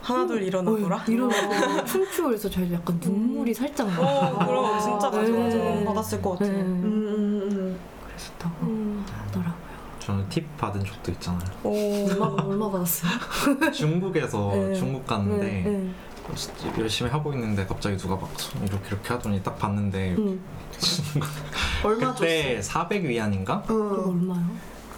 [0.00, 4.00] 하나둘 일어나더라 어, 일어나고 춤추고 그래서 저희도 약간 눈물이 살짝 나.
[4.00, 5.84] 어 그럼 진짜 가지고 네.
[5.84, 6.62] 받았을 것 같아요 네.
[6.62, 7.78] 음, 음, 음.
[8.06, 9.04] 그랬었다고 음.
[9.06, 9.60] 하더라고요.
[9.98, 11.50] 저는 팁 받은 적도 있잖아요.
[11.62, 13.10] 오, 얼마 얼마 받았어요?
[13.72, 14.74] 중국에서 네.
[14.74, 15.90] 중국 갔는데 네, 네.
[16.78, 20.40] 열심히 하고 있는데 갑자기 누가 막 손 이렇게 이렇게 하더니 딱 봤는데 응.
[21.84, 23.62] 얼마 그때 400 위안인가?
[23.62, 23.74] 줬어?
[23.74, 24.08] 그거 어.
[24.10, 24.46] 얼마요?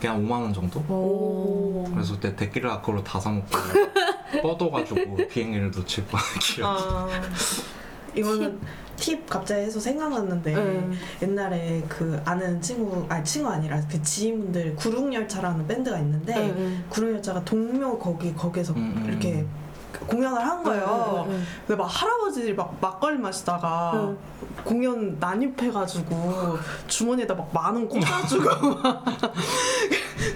[0.00, 0.80] 그냥 5만 원 정도?
[0.88, 1.85] 오.
[1.92, 3.46] 그래서 그때 데킬라 그걸로 다 사먹고
[4.42, 7.08] 뻗어가지고 비행기를 놓칠 뻔한 기억이 아,
[8.14, 8.61] 이거는
[8.96, 10.90] 팁 갑자기 해서 생각났는데 네.
[11.22, 16.85] 옛날에 그 아는 친구 아니 친구 아니라 그 지인분들 구릉열차라는 밴드가 있는데 네, 네.
[16.88, 19.08] 구릉열차가 동묘 거기 거기서 음, 음.
[19.08, 19.46] 이렇게
[20.06, 21.26] 공연을 한 거예요.
[21.28, 24.18] 네, 네, 근데 막 할아버지들이 막 막걸리 마시다가 응.
[24.64, 28.44] 공연 난입해가지고 주머니에다 막 만 원 꽂아주고
[28.82, 29.04] 막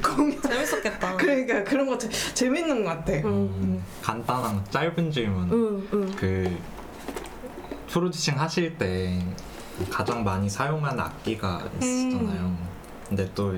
[0.02, 1.16] 공연 재밌었겠다.
[1.16, 3.12] 그러니까 그런 거 재, 재밌는 것 같아.
[3.26, 5.50] 음, 간단한 짧은 질문.
[5.52, 6.16] 응, 응.
[6.16, 6.56] 그
[7.88, 9.18] 프로듀싱 하실 때
[9.90, 12.56] 가장 많이 사용하는 악기가 있잖아요.
[13.08, 13.54] 근데 또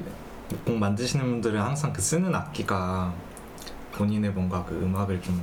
[0.64, 3.12] 곡 만드시는 분들은 항상 그 쓰는 악기가
[3.92, 5.42] 본인의 뭔가 그 음악을 좀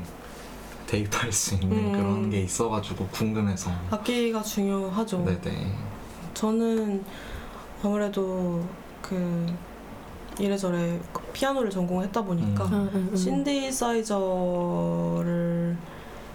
[0.87, 1.91] 대입할 수 있는 음.
[1.91, 3.71] 그런 게 있어가지고 궁금해서.
[3.89, 5.23] 악기가 중요하죠.
[5.25, 5.73] 네네.
[6.33, 7.03] 저는
[7.83, 8.63] 아무래도
[9.01, 9.45] 그
[10.39, 12.73] 이래저래 그 피아노를 전공했다 보니까 음.
[12.73, 13.15] 응, 응, 응.
[13.15, 14.15] 신디사이저를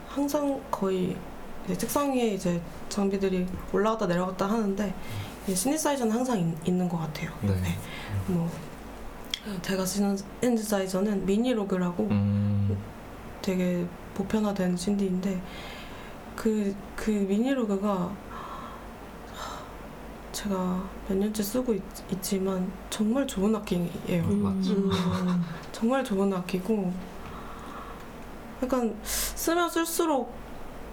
[0.08, 1.16] 항상 거의
[1.64, 4.94] 이제 책상 위에 이제 장비들이 올라갔다 내려갔다 하는데
[5.46, 7.30] 이 신디사이저는 항상 있, 있는 것 같아요.
[7.42, 7.48] 네.
[7.60, 7.78] 네.
[8.26, 8.50] 뭐
[9.62, 12.76] 제가 쓰는 신디사이저는 미니로그라고 음,
[13.42, 13.86] 되게
[14.20, 15.40] 보편화된 신디인데
[16.36, 18.12] 그, 그 미니로그가
[20.32, 21.82] 제가 몇 년째 쓰고 있,
[22.22, 24.24] 지만 정말 좋은 악기예요.
[24.24, 24.42] 음.
[24.42, 24.72] 맞죠.
[24.72, 24.90] 음.
[25.72, 26.92] 정말 좋은 악기고
[28.62, 30.32] 약간 쓰면 쓸수록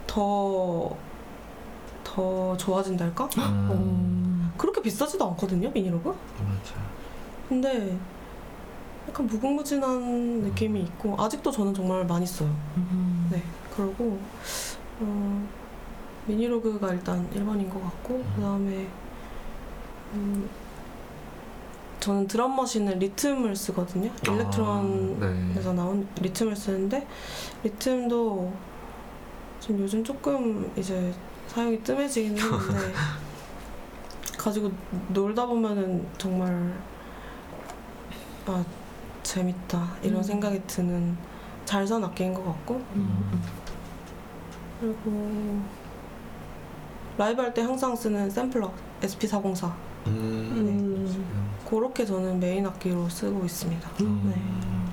[0.06, 0.96] 더,
[2.04, 3.26] 더 좋아진달까?
[3.38, 4.54] 음, 음.
[4.58, 6.10] 그렇게 비싸지도 않거든요, 미니로그?
[6.10, 6.88] 맞아요.
[7.50, 7.98] 근데
[9.08, 12.54] 약간 무궁무진한 느낌이 있고 아직도 저는 정말 많이 써요.
[12.76, 13.28] 음.
[13.32, 13.41] 네,
[13.76, 14.20] 그러고
[15.00, 15.48] 어,
[16.26, 18.88] 미니로그가 일단 1번인 것 같고 그 다음에
[20.13, 20.50] 음,
[22.00, 24.12] 저는 드럼 머신은 리듬을 쓰거든요.
[24.26, 25.74] 일렉트론에서 아, 네.
[25.74, 27.08] 나온 리듬을 쓰는데
[27.63, 28.54] 리듬도
[29.60, 31.13] 지금 요즘 조금 이제
[31.48, 32.93] 사용이 뜸해지긴 했는데
[34.38, 34.72] 가지고
[35.10, 36.74] 놀다 보면은 정말
[38.46, 38.63] 아
[39.28, 40.24] 재밌다 이런 음.
[40.24, 41.18] 생각이 드는
[41.65, 43.42] 잘 산 악기인 것 같고 음.
[44.80, 45.62] 그리고
[47.18, 49.66] 라이브 할 때 항상 쓰는 샘플러 SP404
[50.08, 50.12] 음,
[50.54, 51.48] 음.
[51.68, 53.90] 그렇게 저는 메인 악기로 쓰고 있습니다.
[54.02, 54.88] 음.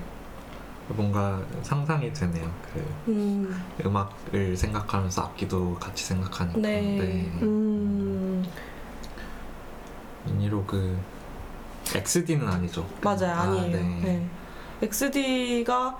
[0.89, 2.51] 뭔가 상상이 되네요.
[2.73, 6.59] 그 음, 음악을 생각하면서 악기도 같이 생각하니까.
[6.59, 7.31] 네.
[7.41, 8.43] 음.
[10.25, 10.97] Minilogue
[11.93, 12.85] XD는 아니죠.
[13.01, 13.77] 맞아요, 아, 아니에요.
[13.77, 13.99] 네.
[14.03, 14.29] 네.
[14.81, 15.97] XD가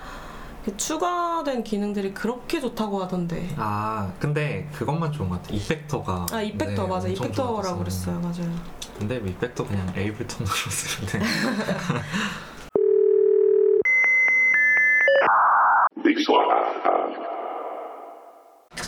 [0.77, 3.47] 추가된 기능들이 그렇게 좋다고 하던데.
[3.55, 5.53] 아 근데 그것만 좋은 것 같아.
[5.53, 6.25] 이펙터가.
[6.31, 7.79] 아 이펙터 네, 맞아, 이펙터라고.
[7.79, 8.51] 그랬어요, 맞아요.
[8.97, 11.19] 근데 이펙터 그냥 에이블톤으로 쓰면 돼.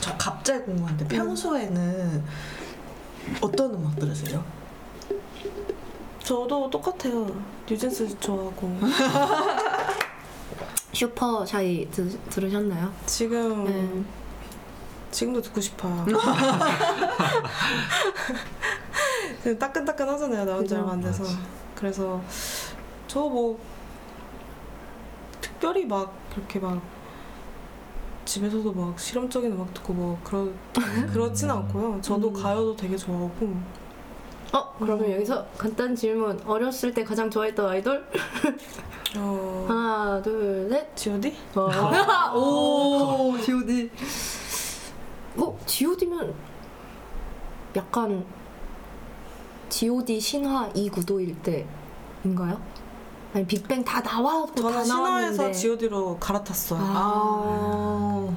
[0.02, 2.24] 저 갑자기 궁금한데 평소에는
[3.42, 4.44] 어떤 음악 들으세요?
[6.32, 7.26] 저도 똑같아요.
[7.70, 8.78] 뉴진스 좋아하고.
[10.92, 12.92] Super Shy 드, 들으셨나요?
[13.06, 14.04] 지금 네.
[15.10, 16.04] 지금도 듣고 싶어요.
[19.42, 20.44] 그 따끈따끈하잖아요.
[20.44, 20.76] 나온 지.
[20.76, 21.24] 얼마 안 돼서.
[21.76, 22.22] 그래서
[23.08, 23.58] 저 뭐
[25.40, 26.82] 특별히 막 그렇게 막
[28.26, 30.50] 집에서도 막 실험적인 음악 듣고 뭐 그러
[31.13, 32.02] 그렇진 않고요.
[32.02, 32.34] 저도 음.
[32.34, 33.56] 가요도 되게 좋아하고
[34.54, 35.12] 어, 그러면 음.
[35.14, 36.40] 여기서 간단 질문.
[36.46, 38.06] 어렸을 때 가장 좋아했던 아이돌?
[39.18, 40.96] 어 하나, 둘, 셋.
[40.96, 41.36] G.O.D?
[42.36, 43.90] 오, G.O.D.
[45.38, 46.34] 어, G.O.D면
[47.76, 48.26] 약간
[49.70, 51.36] G.O.D 신화 이 구도일
[52.24, 52.60] 때인가요?
[53.34, 55.54] 아니 빅뱅 다 나와도 저는 다 신화에서 나왔는데.
[55.54, 56.80] G.O.D로 갈아탔어요.
[56.82, 58.36] 아.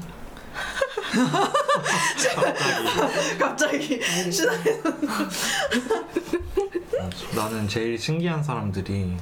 [3.38, 4.52] 갑자기 신화
[7.34, 9.16] 나는 제일 신기한 사람들이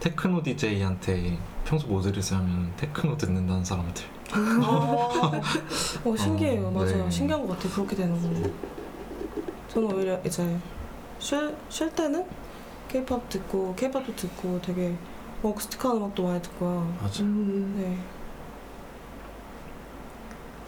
[0.00, 4.04] 테크노 DJ한테 평소 뭐 들으세요 하면 테크노 듣는다는 사람들.
[4.64, 5.40] 어,
[6.04, 6.68] 어, 신기해요.
[6.68, 7.04] 어, 맞아요.
[7.04, 7.10] 네.
[7.10, 7.72] 신기한 것 같아요.
[7.74, 8.50] 그렇게 되는 거.
[9.68, 10.56] 저는 오히려 이제
[11.18, 12.24] 쉴, 쉴 때는
[12.88, 14.94] 케이팝 듣고 케이팝도 듣고 되게
[15.42, 16.92] 어쿠스틱한 음악도 많이 듣고요.
[17.00, 17.22] 맞아.
[17.22, 17.74] 음.
[17.78, 17.98] 네.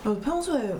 [0.04, 0.76] 어, 평소에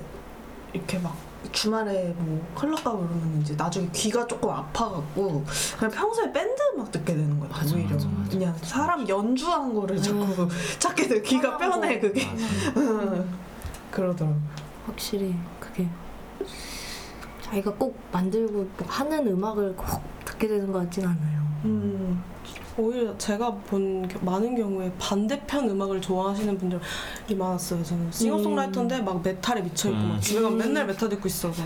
[0.72, 1.16] 이렇게 막
[1.52, 5.44] 주말에 뭐 클럽 가고 이러면 이제 나중에 귀가 조금 아파갖고
[5.78, 8.30] 그냥 평소에 밴드 음악 듣게 되는 거예요 맞아, 오히려 맞아, 맞아.
[8.30, 11.58] 그냥 사람 연주한 거를 자꾸 찾게 돼 귀가 거.
[12.00, 13.24] 그게 맞아.
[13.90, 14.36] 그러더라고
[14.86, 15.88] 확실히 그게
[17.42, 21.42] 자기가 꼭 만들고 뭐 하는 음악을 꼭 듣게 되는 것 같진 않아요.
[21.64, 22.22] 음.
[22.78, 26.80] 오히려 제가 본 겨- 많은 경우에 반대편 음악을 좋아하시는 분들이
[27.36, 27.84] 많았어요.
[27.84, 30.08] 저는 싱어송라이터인데 막 메탈에 미쳐있고 음.
[30.10, 31.48] 막 집에 가면 맨날 메탈 듣고 있어.
[31.48, 31.56] 막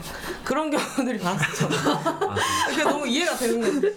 [0.45, 1.69] 그런 경우들이 많았죠.
[1.69, 2.35] 맞아.
[2.69, 3.95] 그게 너무 이해가 되는 거예요.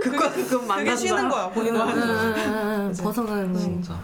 [0.00, 1.80] 그거 그거 그게 쉬는 거야, 본인은.
[1.80, 3.02] 아, 그치?
[3.02, 3.58] 벗어나는 거.
[3.58, 3.98] 진짜.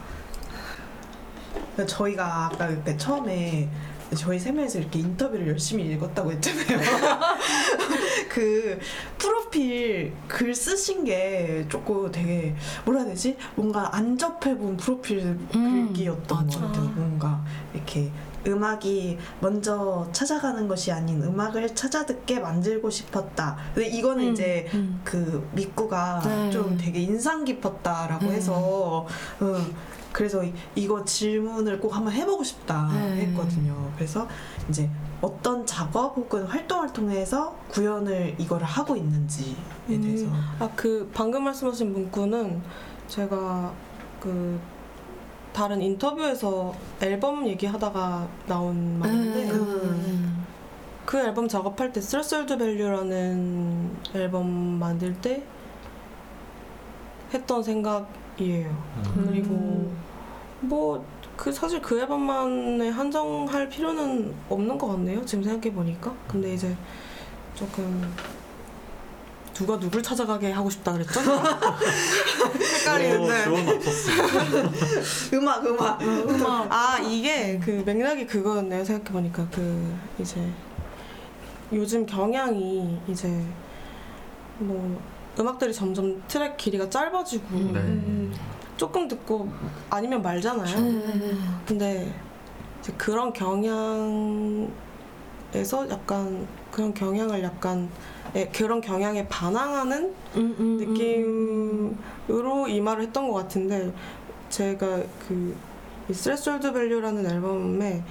[1.87, 3.69] 저희가 아까 이렇게 처음에
[4.17, 6.79] 저희 세 명이서 이렇게 인터뷰를 열심히 읽었다고 했잖아요.
[8.29, 8.79] 그
[9.19, 13.37] 프로필 글 쓰신 게 조금 되게 뭐라 해야 되지?
[13.55, 15.19] 뭔가 안 접해본 프로필
[15.55, 16.61] 음, 글귀였던 맞아.
[16.61, 16.85] 것 같아요.
[16.91, 17.43] 뭔가
[17.75, 18.11] 이렇게
[18.47, 23.57] 음악이 먼저 찾아가는 것이 아닌 음악을 찾아 듣게 만들고 싶었다.
[23.75, 25.01] 근데 이거는 음, 이제 음.
[25.05, 26.51] 그 미꾸가 네.
[26.51, 28.33] 좀 되게 인상 깊었다라고 네.
[28.35, 29.07] 해서
[29.43, 29.75] 응,
[30.13, 33.27] 그래서 이- 이거 질문을 꼭 한번 해보고 싶다 네.
[33.27, 33.91] 했거든요.
[33.97, 34.29] 그래서
[34.69, 34.89] 이제
[35.21, 39.55] 어떤 작업 혹은 활동을 통해서 구현을 이거를 하고 있는지에
[39.91, 40.01] 음.
[40.01, 40.27] 대해서
[40.61, 42.63] 아 그 방금 말씀하신 문구는
[43.09, 43.73] 제가
[44.21, 44.59] 그
[45.53, 50.47] 다른 인터뷰에서 앨범 얘기하다가 나온 말인데 음.
[51.05, 54.47] 그 앨범 작업할 때 Threshold Value라는 앨범
[54.79, 55.43] 만들 때
[57.33, 58.69] 했던 생각이에요.
[58.69, 59.27] 음.
[59.27, 59.91] 그리고
[60.61, 61.05] 뭐
[61.39, 65.25] 그 사실 그 앨범만에 한정할 필요는 없는 것 같네요.
[65.25, 66.13] 지금 생각해 보니까.
[66.27, 66.77] 근데 이제
[67.55, 68.13] 조금
[69.55, 71.21] 누가 누굴 찾아가게 하고 싶다 그랬죠?
[72.81, 73.45] 헷갈리는데.
[73.45, 74.11] 지원 없었어.
[75.39, 76.73] 음악 음악 음악.
[76.73, 78.85] 아 이게 그 맥락이 그거였네요.
[78.85, 80.45] 생각해 보니까 그 이제
[81.73, 83.29] 요즘 경향이 이제
[84.59, 85.01] 뭐
[85.39, 87.79] 음악들이 점점 트랙 길이가 짧아지고 네.
[87.79, 88.35] 음.
[88.79, 89.51] 조금 듣고
[89.91, 90.79] 아니면 말잖아요.
[90.79, 91.61] 음.
[91.67, 92.11] 근데
[92.81, 94.71] 이제 그런 경향에서
[95.91, 97.91] 약간 그런 경향을 약간
[98.35, 101.97] 에, 그런 경향에 반항하는 음, 음,
[102.29, 103.93] 느낌으로 이 말을 했던 것 같은데
[104.49, 105.57] 제가 그
[106.11, 108.03] Threshold Value라는 앨범에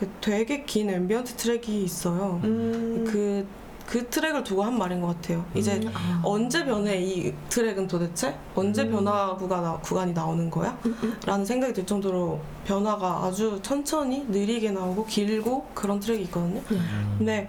[0.00, 2.40] 그 되게 긴 ambient 트랙이 있어요.
[2.44, 3.04] 음.
[3.06, 3.46] 그,
[3.86, 5.44] 그 트랙을 두고 한 말인 것 같아요.
[5.54, 5.92] 이제 음.
[5.94, 6.20] 아.
[6.24, 8.90] 언제 변해 이 트랙은 도대체 언제 음.
[8.90, 10.76] 변화 나, 구간이 나오는 거야?
[11.24, 16.60] 라는 생각이 들 정도로 변화가 아주 천천히 느리게 나오고 길고 그런 트랙이 있거든요.
[16.72, 17.14] 음.
[17.18, 17.48] 근데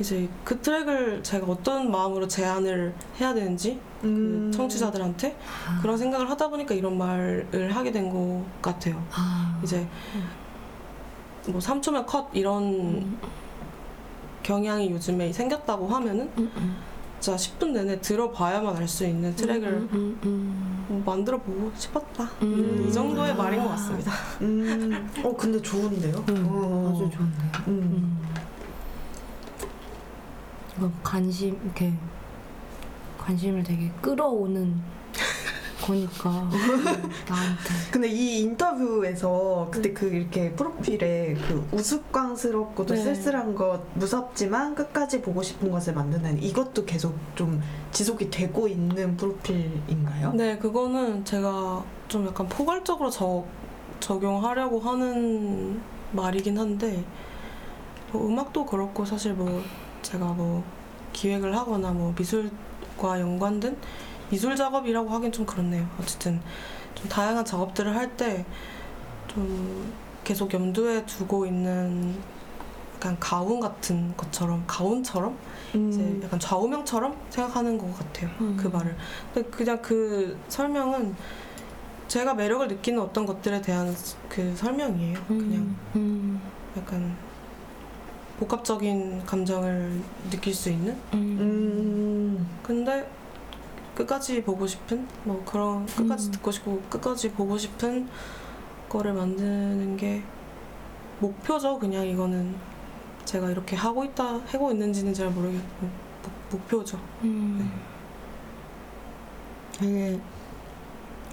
[0.00, 4.50] 이제 그 트랙을 제가 어떤 마음으로 제안을 해야 되는지 음.
[4.50, 5.36] 그 청취자들한테
[5.68, 5.78] 아.
[5.80, 9.00] 그런 생각을 하다 보니까 이런 말을 하게 된 것 같아요.
[9.12, 9.60] 아.
[9.62, 9.86] 이제
[11.46, 13.18] 뭐 3초면 컷 이런 음,
[14.42, 16.76] 경향이 요즘에 생겼다고 하면은 음, 음.
[17.20, 20.84] 진짜 10분 내내 들어봐야만 알 수 있는 트랙을 음, 음, 음.
[20.88, 22.24] 뭐 만들어 보고 싶었다.
[22.42, 22.84] 음.
[22.88, 23.34] 이 정도의 아.
[23.34, 24.10] 말인 것 같습니다.
[24.40, 25.08] 음.
[25.22, 26.24] 어 근데 좋은데요?
[26.28, 26.92] 음, 어.
[26.92, 27.52] 아주 좋네요.
[27.68, 27.68] 음.
[27.68, 28.22] 음.
[30.76, 31.92] 이거 관심 이렇게
[33.18, 34.74] 관심을 되게 끌어오는
[35.82, 37.70] 거니까 나한테.
[37.90, 43.02] 근데 이 인터뷰에서 그때 그 이렇게 프로필에 그 우스꽝스럽고도 네.
[43.02, 50.32] 쓸쓸한 것 무섭지만 끝까지 보고 싶은 것을 만드는 이것도 계속 좀 지속이 되고 있는 프로필인가요?
[50.32, 53.44] 네, 그거는 제가 좀 약간 포괄적으로 적,
[54.00, 55.80] 적용하려고 하는
[56.12, 57.04] 말이긴 한데
[58.12, 59.62] 뭐 음악도 그렇고 사실 뭐
[60.02, 60.62] 제가 뭐
[61.12, 63.76] 기획을 하거나 뭐 미술과 연관된
[64.32, 65.86] 미술 작업이라고 하긴 좀 그렇네요.
[66.00, 66.40] 어쨌든
[66.94, 68.44] 좀 다양한 작업들을 할 때
[69.28, 69.92] 좀
[70.24, 72.14] 계속 염두에 두고 있는
[72.94, 75.36] 약간 가운 같은 것처럼 가운처럼
[75.70, 76.20] 이제 음.
[76.24, 78.30] 약간 좌우명처럼 생각하는 것 같아요.
[78.40, 78.56] 음.
[78.60, 78.94] 그 말을.
[79.34, 81.14] 근데 그냥 그 설명은
[82.08, 83.94] 제가 매력을 느끼는 어떤 것들에 대한
[84.28, 85.18] 그 설명이에요.
[85.28, 86.40] 그냥 음,
[86.76, 87.16] 약간
[88.38, 90.92] 복합적인 감정을 느낄 수 있는.
[91.14, 92.48] 음, 음.
[92.62, 93.08] 근데
[93.94, 96.32] 끝까지 보고 싶은 뭐 그런 끝까지 음.
[96.32, 98.08] 듣고 싶고 끝까지 보고 싶은
[98.88, 100.22] 거를 만드는 게
[101.20, 101.78] 목표죠.
[101.78, 102.54] 그냥 이거는
[103.24, 105.88] 제가 이렇게 하고 있다 하고 있는지는 잘 모르겠고
[106.22, 106.98] 목, 목표죠.
[107.22, 107.70] 음.
[109.72, 110.18] 되게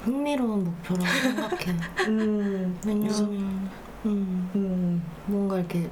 [0.03, 1.75] 흥미로운 목표라고 생각해.
[2.07, 2.79] 음.
[2.85, 3.69] 왜냐면
[4.05, 5.03] 음, 음.
[5.27, 5.89] 뭔가 이렇게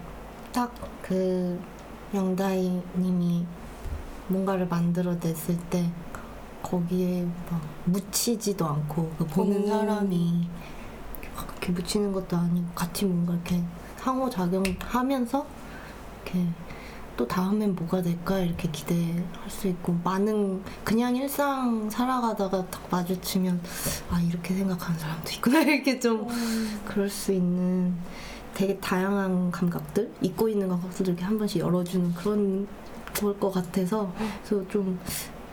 [0.53, 0.71] 딱
[1.07, 1.57] 그
[2.13, 3.45] 영다이님이
[4.27, 5.89] 뭔가를 만들어냈을 때
[6.67, 9.67] 거기에 막 묻히지도 않고 그 보는 오.
[9.67, 10.47] 사람이
[11.35, 13.63] 막 이렇게 묻히는 것도 아니고 같이 뭔가 이렇게
[13.97, 15.45] 상호작용하면서
[16.23, 16.45] 이렇게
[17.15, 23.59] 또 다음엔 뭐가 될까 이렇게 기대할 수 있고 많은 그냥 일상 살아가다가 딱 마주치면
[24.11, 25.61] 아 이렇게 생각하는 사람도 있구나.
[25.63, 26.27] 이렇게 좀
[26.85, 27.95] 그럴 수 있는
[28.53, 32.67] 되게 다양한 감각들 잊고 있는 감각들을 이렇게 한 번씩 열어주는 그런
[33.15, 34.11] 걸 것 같아서
[34.45, 34.99] 그래서 좀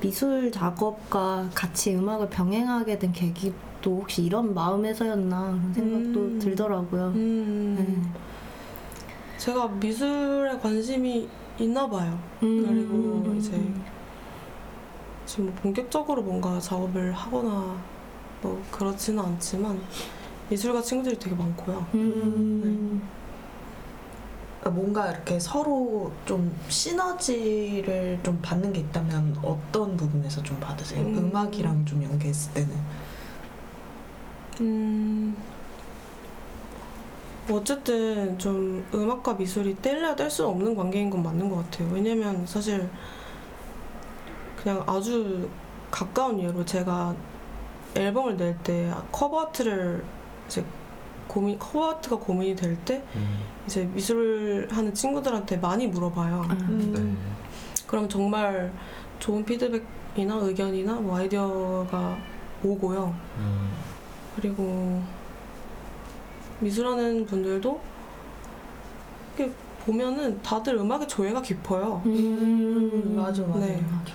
[0.05, 6.38] 미술 작업과 같이 음악을 병행하게 된 계기도 혹시 이런 마음에서였나 그런 생각도 음.
[6.38, 7.07] 들더라고요.
[7.14, 9.38] 음, 네.
[9.38, 11.26] 제가 미술에 관심이
[11.59, 12.18] 있나 봐요.
[12.42, 13.82] 음, 그리고 음, 이제 음.
[15.24, 17.74] 지금 뭐 본격적으로 뭔가 작업을 하거나
[18.42, 19.80] 뭐 그렇지는 않지만
[20.50, 21.86] 미술가 친구들이 되게 많고요.
[21.94, 23.02] 음.
[24.70, 31.02] 뭔가 이렇게 서로 좀 시너지를 좀 받는 게 있다면 어떤 부분에서 좀 받으세요?
[31.02, 31.18] 음.
[31.32, 31.36] 음.
[31.36, 32.70] 악이랑좀 연계했을 때는
[34.60, 35.36] 음,
[37.50, 41.90] 어쨌든 좀 음악과 미술이 뗄래야 뗄 수 없는 관계인 건 맞는 것 같아요.
[41.92, 42.88] 왜냐면 사실
[44.62, 45.48] 그냥 아주
[45.90, 47.14] 가까운 예로 제가
[47.94, 50.04] 앨범을 낼 때 커버 아트를
[50.46, 50.64] 이제
[51.28, 56.46] 고민 커버 아트가 고민이 될 때 음, 이제 미술을 하는 친구들한테 많이 물어봐요.
[56.50, 56.92] 음.
[56.94, 57.84] 네.
[57.86, 58.72] 그럼 정말
[59.18, 62.18] 좋은 피드백이나 의견이나 뭐 아이디어가
[62.62, 63.14] 오고요.
[63.38, 63.70] 음,
[64.36, 65.02] 그리고
[66.60, 67.80] 미술하는 분들도
[69.36, 69.52] 이렇게
[69.84, 72.02] 보면은 다들 음악에 조예가 깊어요.
[72.06, 73.14] 음.
[73.16, 73.80] 맞아 맞아 네.
[73.82, 74.14] 맞아.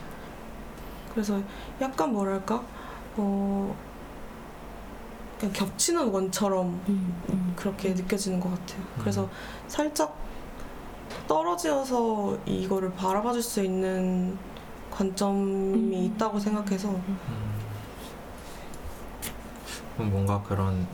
[1.14, 1.42] 그래서
[1.82, 2.64] 약간 뭐랄까
[3.18, 3.76] 어
[5.40, 7.54] 그냥 겹치는 원처럼 음, 음.
[7.56, 8.84] 그렇게 느껴지는 것 같아요.
[9.00, 9.30] 그래서
[9.68, 10.16] 살짝
[11.28, 14.38] 떨어져서 이거를 바라봐 줄 수 있는
[14.92, 15.94] 관점이 음.
[15.94, 17.40] 있다고 생각해서 음.
[19.98, 20.86] 뭔가 그런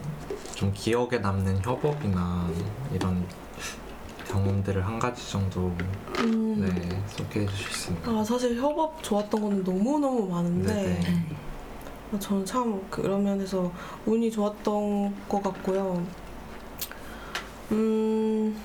[0.56, 2.48] 좀 기억에 남는 협업이나
[2.92, 3.26] 이런
[4.28, 5.72] 경험들을 한 가지 정도
[6.20, 6.56] 음.
[6.60, 8.20] 네, 소개해 주실 수 있나요?
[8.20, 11.26] 아 사실 협업 좋았던 거는 너무 너무 많은데 네네.
[12.12, 12.18] 네.
[12.18, 13.72] 어, 저는 참 그런 면에서
[14.06, 16.06] 운이 좋았던 것 같고요.
[17.72, 18.56] 음,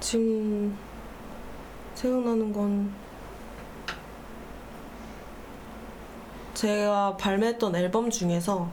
[0.00, 0.76] 지금
[1.94, 2.92] 생각나는 건
[6.54, 8.70] 제가 발매했던 앨범 중에서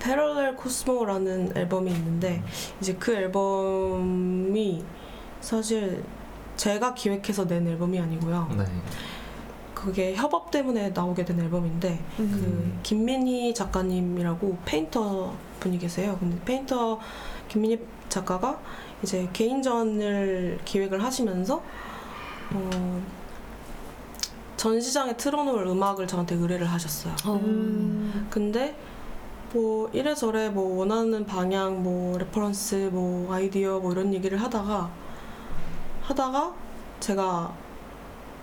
[0.00, 2.42] Parallel Cosmo라는 앨범이 있는데
[2.80, 4.84] 이제 그 앨범이
[5.40, 6.02] 사실
[6.56, 8.50] 제가 기획해서 낸 앨범이 아니고요.
[8.56, 8.64] 네.
[9.84, 12.80] 그게 협업 때문에 나오게 된 앨범인데 그 음.
[12.84, 16.16] 김민희 작가님이라고 painter 분이 계세요.
[16.20, 17.00] 근데 painter
[17.48, 18.60] 김민희 작가가
[19.02, 21.62] 이제 개인전을 기획을 하시면서
[22.54, 23.02] 어,
[24.56, 27.14] 전시장에 틀어놓을 음악을 저한테 의뢰를 하셨어요.
[27.26, 27.32] 어.
[27.42, 28.28] 음.
[28.30, 28.76] 근데
[29.52, 34.90] 뭐 이래저래 뭐 원하는 방향, 뭐 reference, 뭐 아이디어 뭐 이런 얘기를 하다가
[36.02, 36.54] 하다가
[37.00, 37.52] 제가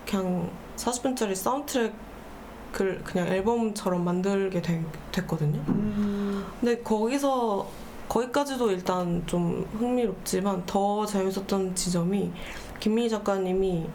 [0.06, 0.50] 그냥
[0.90, 5.60] 40분짜리 사운드트랙을 그냥 앨범처럼 만들게 된- 됐거든요.
[5.68, 6.46] 음.
[6.60, 7.68] 근데 거기서
[8.08, 12.32] 거기까지도 일단 좀 흥미롭지만 더 재밌었던 지점이
[12.80, 13.88] 김민희 작가님이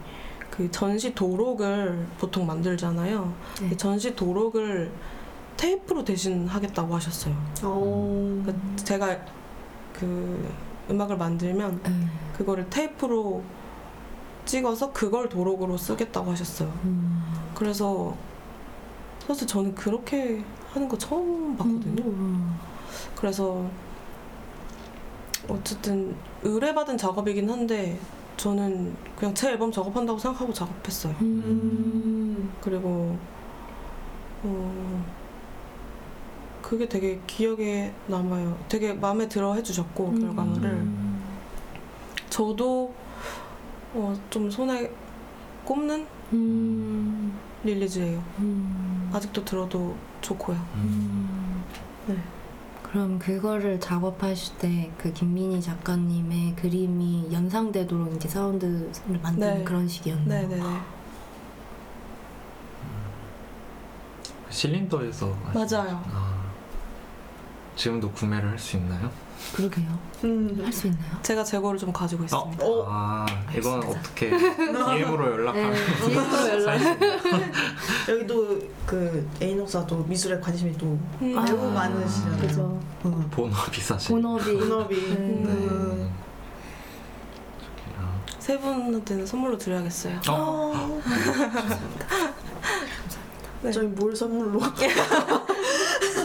[0.50, 3.32] 그 전시 도록을 보통 만들잖아요.
[3.62, 3.68] 네.
[3.70, 4.92] 그 전시 도록을
[5.56, 7.34] 테이프로 대신 하겠다고 하셨어요.
[7.62, 8.42] 어.
[8.44, 9.18] 그러니까 제가
[9.92, 10.48] 그
[10.90, 11.90] 음악을 만들면 네.
[12.36, 13.42] 그거를 테이프로
[14.44, 16.68] 찍어서 그걸 도록으로 쓰겠다고 하셨어요.
[16.84, 17.22] 음.
[17.54, 18.14] 그래서
[19.26, 20.42] 사실 저는 그렇게
[20.72, 22.02] 하는 거 처음 봤거든요.
[22.04, 22.58] 음.
[23.16, 23.64] 그래서
[25.48, 27.98] 어쨌든 의뢰받은 작업이긴 한데
[28.36, 31.14] 저는 그냥 제 앨범 작업한다고 생각하고 작업했어요.
[31.20, 32.52] 음.
[32.60, 33.16] 그리고
[34.42, 35.04] 어
[36.60, 38.58] 그게 되게 기억에 남아요.
[38.68, 40.20] 되게 마음에 들어 해주셨고 음.
[40.20, 40.88] 결과물을
[42.30, 42.92] 저도
[43.94, 44.90] 어, 좀 손에
[45.64, 47.38] 꼽는 음.
[47.62, 48.22] 릴리즈예요.
[48.40, 49.10] 음.
[49.12, 50.56] 아직도 들어도 좋고요.
[50.74, 51.62] 음.
[52.06, 52.16] 네.
[52.82, 58.90] 그럼 그거를 작업하실 때 그 김민희 작가님의 그림이 연상되도록 이제 사운드를
[59.22, 59.64] 만드는 네.
[59.64, 60.48] 그런 식이었나요?
[60.48, 60.62] 네네네.
[64.50, 65.96] 실린더에서 하신 맞아요.
[65.98, 66.02] 거죠?
[66.12, 66.43] 아,
[67.76, 69.10] 지금도 구매를 할 수 있나요?
[69.54, 69.86] 그러게요.
[70.24, 70.58] 음.
[70.62, 71.18] 할 수 있나요?
[71.22, 72.64] 제가 재고를 좀 가지고 있습니다.
[72.64, 72.86] 어.
[72.88, 73.88] 아, 이건 알겠습니다.
[74.00, 76.80] 어떻게 DM으로 연락하면 네, DM으로 연락.
[78.08, 80.86] 여기도 그 에이녹사도 미술에 관심이 또
[81.20, 81.34] 음.
[81.34, 82.40] 매우 아, 많으시잖아요.
[82.40, 82.80] 그죠.
[83.04, 83.28] 음.
[83.30, 84.14] 본업이 사실.
[84.14, 84.56] 본업이.
[84.58, 85.16] 본업이 네.
[85.16, 86.10] 음.
[87.98, 90.20] 아, 세 분한테는 선물로 드려야겠어요.
[90.30, 91.00] 어?
[93.62, 93.72] 네.
[93.72, 94.60] 저희 뭘 선물로?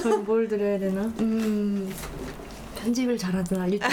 [0.01, 1.01] 저희 뭘 드려야 되나?
[1.19, 1.91] 음.
[2.75, 3.85] 편집을 잘하든 알려주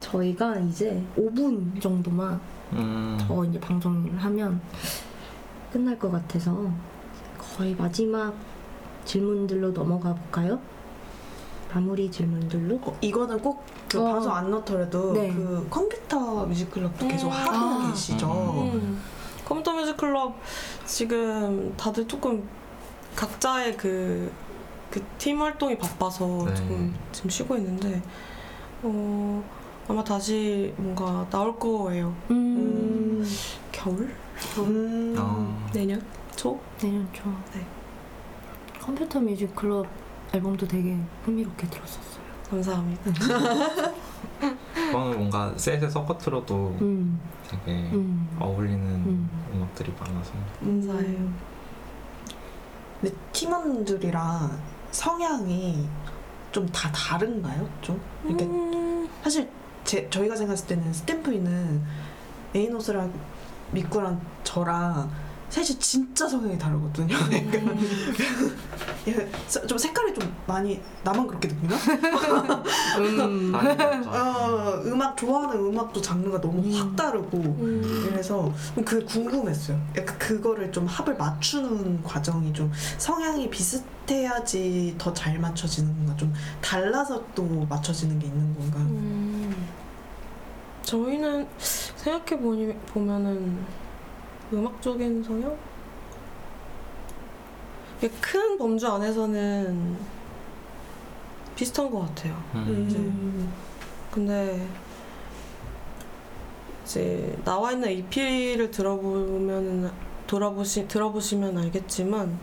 [0.00, 2.40] 저희가 이제 5분 정도만
[2.72, 4.60] 음, 더 이제 방송을 하면
[5.72, 6.70] 끝날 것 같아서
[7.38, 8.34] 거의 마지막
[9.04, 10.60] 질문들로 넘어가 볼까요?
[11.72, 12.76] 마무리 질문들로.
[12.82, 14.04] 어, 이거는 꼭그 어.
[14.12, 15.32] 방송 안 넣더라도 네.
[15.32, 17.32] 그 컴퓨터 뮤직클럽도 계속 음.
[17.32, 17.90] 하고 아.
[17.90, 18.70] 계시죠.
[18.74, 19.00] 음.
[19.44, 20.34] Computer Music Club
[20.86, 22.48] 지금 다들 조금
[23.14, 24.32] 각자의 그,
[24.90, 26.54] 그 팀 활동이 바빠서 네.
[26.54, 28.02] 조금 지금 쉬고 있는데
[28.82, 29.42] 어,
[29.88, 32.14] 아마 다시 뭔가 나올 거예요.
[32.30, 33.24] 음.
[33.72, 34.14] 겨울?
[34.58, 35.14] 음.
[35.18, 36.02] 어, 내년?
[36.36, 36.58] 초?
[36.78, 37.24] 내년 초.
[37.54, 37.64] 네.
[38.80, 39.86] Computer Music Club
[40.32, 42.23] 앨범도 되게 흥미롭게 들었었어요.
[42.54, 43.10] 감사합니다.
[44.74, 49.30] 그거는 뭔가 셋의 서커트로도 음, 되게 음, 어울리는 음.
[49.52, 51.32] 음악들이 많아서 감사해요.
[53.00, 54.58] 근데 팀원들이랑
[54.90, 55.88] 성향이
[56.52, 57.68] 좀 다 다른가요?
[57.80, 58.00] 좀?
[58.24, 59.48] 이렇게 음, 사실
[59.82, 61.82] 제, 저희가 생각했을 때는 스탬프이는
[62.54, 63.12] 에이노스랑
[63.72, 65.10] 미꾸랑 저랑
[65.54, 67.14] 셋이 진짜 성향이 다르거든요.
[67.14, 67.86] 음.
[69.06, 71.76] 예, 서- 좀 색깔이 좀 많이 나만 그렇게 느끼나?
[72.98, 73.54] 음.
[74.04, 76.72] 어, 음악 좋아하는 음악도 장르가 너무 음.
[76.74, 78.06] 확 다르고 음.
[78.10, 78.52] 그래서
[78.84, 79.80] 그 궁금했어요.
[79.96, 86.16] 약간 그거를 좀 합을 맞추는 과정이 좀 성향이 비슷해야지 더 잘 맞춰지는 건가?
[86.16, 88.78] 좀 달라서 또 맞춰지는 게 있는 건가?
[88.80, 89.54] 음,
[90.82, 93.56] 저희는 생각해 보니 보면은
[94.54, 95.56] 음악적인 성향?
[98.20, 99.96] 큰 범주 안에서는
[101.56, 102.34] 비슷한 것 같아요.
[102.54, 103.52] 음.
[104.10, 104.66] 근데
[106.84, 109.90] 이제 나와 있는 EP를 들어보면은
[110.26, 112.38] 돌아보시 들어보시면 알겠지만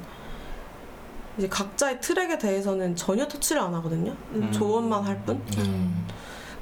[1.38, 4.16] 이제 각자의 트랙에 대해서는 전혀 터치를 안 하거든요.
[4.34, 4.52] 음.
[4.52, 5.42] 조언만 할 뿐.
[5.58, 6.06] 음.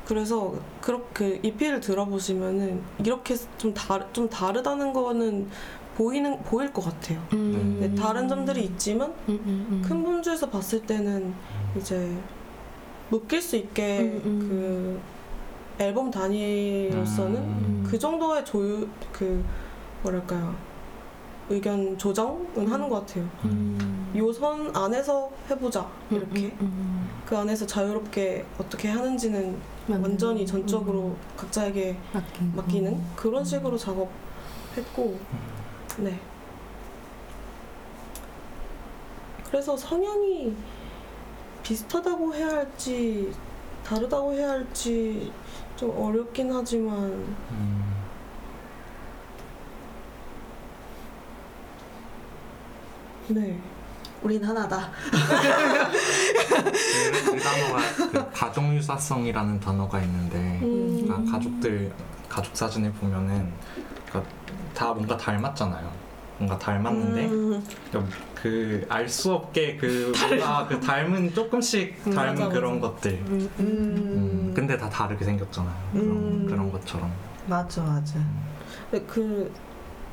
[0.10, 5.47] 그래서 그렇게 EP를 들어보시면은 이렇게 좀 다르 좀 다르다는 거는
[5.95, 7.22] 보이는 보일 것 같아요.
[7.34, 7.78] 음.
[7.80, 9.82] 네, 다른 점들이 있지만 음, 음, 음.
[9.86, 11.32] 큰 범주에서 봤을 때는
[11.78, 12.12] 이제
[13.12, 14.99] 묶일 수 있게 음, 음.
[15.78, 17.88] 그 앨범 단위로서는 음.
[17.88, 19.45] 그 정도의 조율 그
[20.01, 20.55] 뭐랄까요
[21.49, 23.30] 의견 조정은 하는 것 같아요.
[23.45, 24.12] 음.
[24.16, 30.03] 요선 안에서 해보자 이렇게 음, 음, 그 안에서 자유롭게 어떻게 하는지는 음.
[30.03, 31.17] 완전히 전적으로 음.
[31.37, 32.45] 각자에게 맡기고.
[32.55, 35.19] 맡기는 그런 식으로 작업했고
[35.99, 36.19] 네
[39.47, 40.55] 그래서 성향이
[41.63, 43.33] 비슷하다고 해야 할지
[43.83, 45.31] 다르다고 해야 할지
[45.75, 47.03] 좀 어렵긴 하지만
[47.51, 47.95] 음.
[53.29, 53.59] 네
[54.22, 54.89] 우린 하나다.
[55.11, 55.17] 그,
[57.32, 57.80] 그 단어가
[58.11, 61.01] 그 가족 유사성이라는 단어가 있는데 음.
[61.03, 61.91] 그러니까 가족들
[62.28, 63.51] 가족 사진을 보면은
[64.07, 64.32] 그러니까
[64.74, 65.91] 다 뭔가 닮았잖아요.
[66.38, 67.61] 뭔가 닮았는데 음.
[68.36, 72.93] 그알 수 없게 그 뭔가 그 닮은 조금씩 음, 닮은 맞아, 그런 맞아.
[72.93, 73.11] 것들.
[73.28, 73.59] 음, 음.
[73.59, 75.76] 음, 근데 다 다르게 생겼잖아요.
[75.91, 76.45] 그런, 음.
[76.47, 77.11] 그런 것처럼.
[77.47, 78.20] 맞아, 맞아.
[78.91, 79.51] 네, 그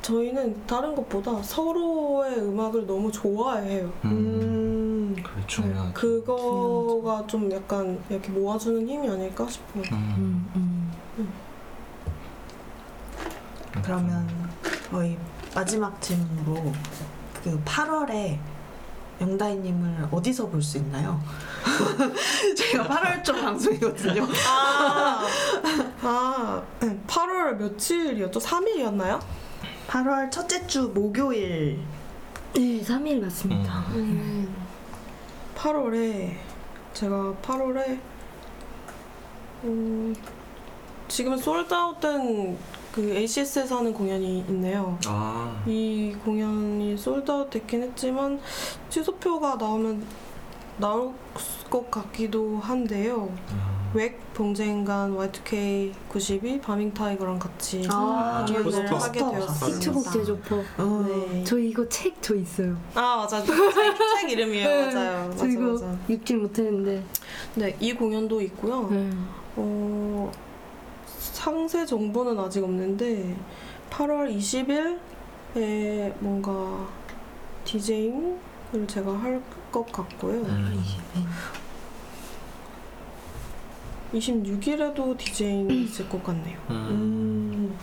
[0.07, 3.91] 저희는 다른 것보다 서로의 음악을 너무 좋아해요.
[4.05, 5.15] 음, 음.
[5.21, 5.93] 그게 중요하죠.
[5.93, 9.83] 그거가 좀 약간 이렇게 모아주는 힘이 아닐까 싶어요.
[9.91, 10.49] 음.
[10.55, 11.33] 음, 음.
[13.83, 14.25] 그러면
[14.89, 15.17] 저희
[15.53, 16.71] 마지막 질문으로
[17.43, 18.39] 그 8월에
[19.19, 21.21] 영다이님을 어디서 볼 수 있나요?
[22.55, 24.25] 제가 8월 초 방송이거든요.
[24.47, 25.27] 아,
[26.01, 26.63] 아
[27.07, 28.39] 8월 며칠이었죠?
[28.39, 29.19] 3일이었나요?
[29.87, 31.79] 8월 첫째 주 목요일.
[32.53, 33.79] 네, 3일 맞습니다.
[33.95, 34.53] 음.
[35.55, 36.33] 8월에
[36.93, 37.99] 제가 8월에
[39.63, 40.15] 음,
[41.07, 42.57] 지금은 sold out된
[42.91, 44.97] 그 ACS에서 하는 공연이 있네요.
[45.05, 48.39] 아, 이 공연이 sold out 됐긴 했지만
[48.89, 50.03] 취소표가 나오면
[50.77, 51.13] 나올
[51.69, 53.31] 것 같기도 한데요.
[53.51, 53.86] 아.
[53.93, 58.95] 웩 봉제인간 Y2K 92 바밍 타이거랑 같이 아, 공연을 포스터.
[58.97, 59.67] 하게 되었습니다.
[59.77, 60.55] 히트곡 제조퍼.
[60.77, 61.05] 어.
[61.07, 61.43] 네.
[61.43, 62.75] 저 이거 책 저 있어요.
[62.93, 63.55] 아 맞아 책,
[64.19, 67.03] 책 이름이에요 네, 맞아요 저 맞아 이거 맞아 읽질 못했는데.
[67.55, 69.09] 네 이 공연도 있고요 네.
[69.55, 70.31] 어
[71.07, 73.35] 상세 정보는 아직 없는데
[73.89, 76.87] 8월 20일에 뭔가
[77.63, 78.37] 디제잉을
[78.87, 80.83] 제가 할 것 같고요 음.
[84.13, 86.75] 26일에도 디제잉이 있을 것 같네요 음.
[86.89, 87.77] 음.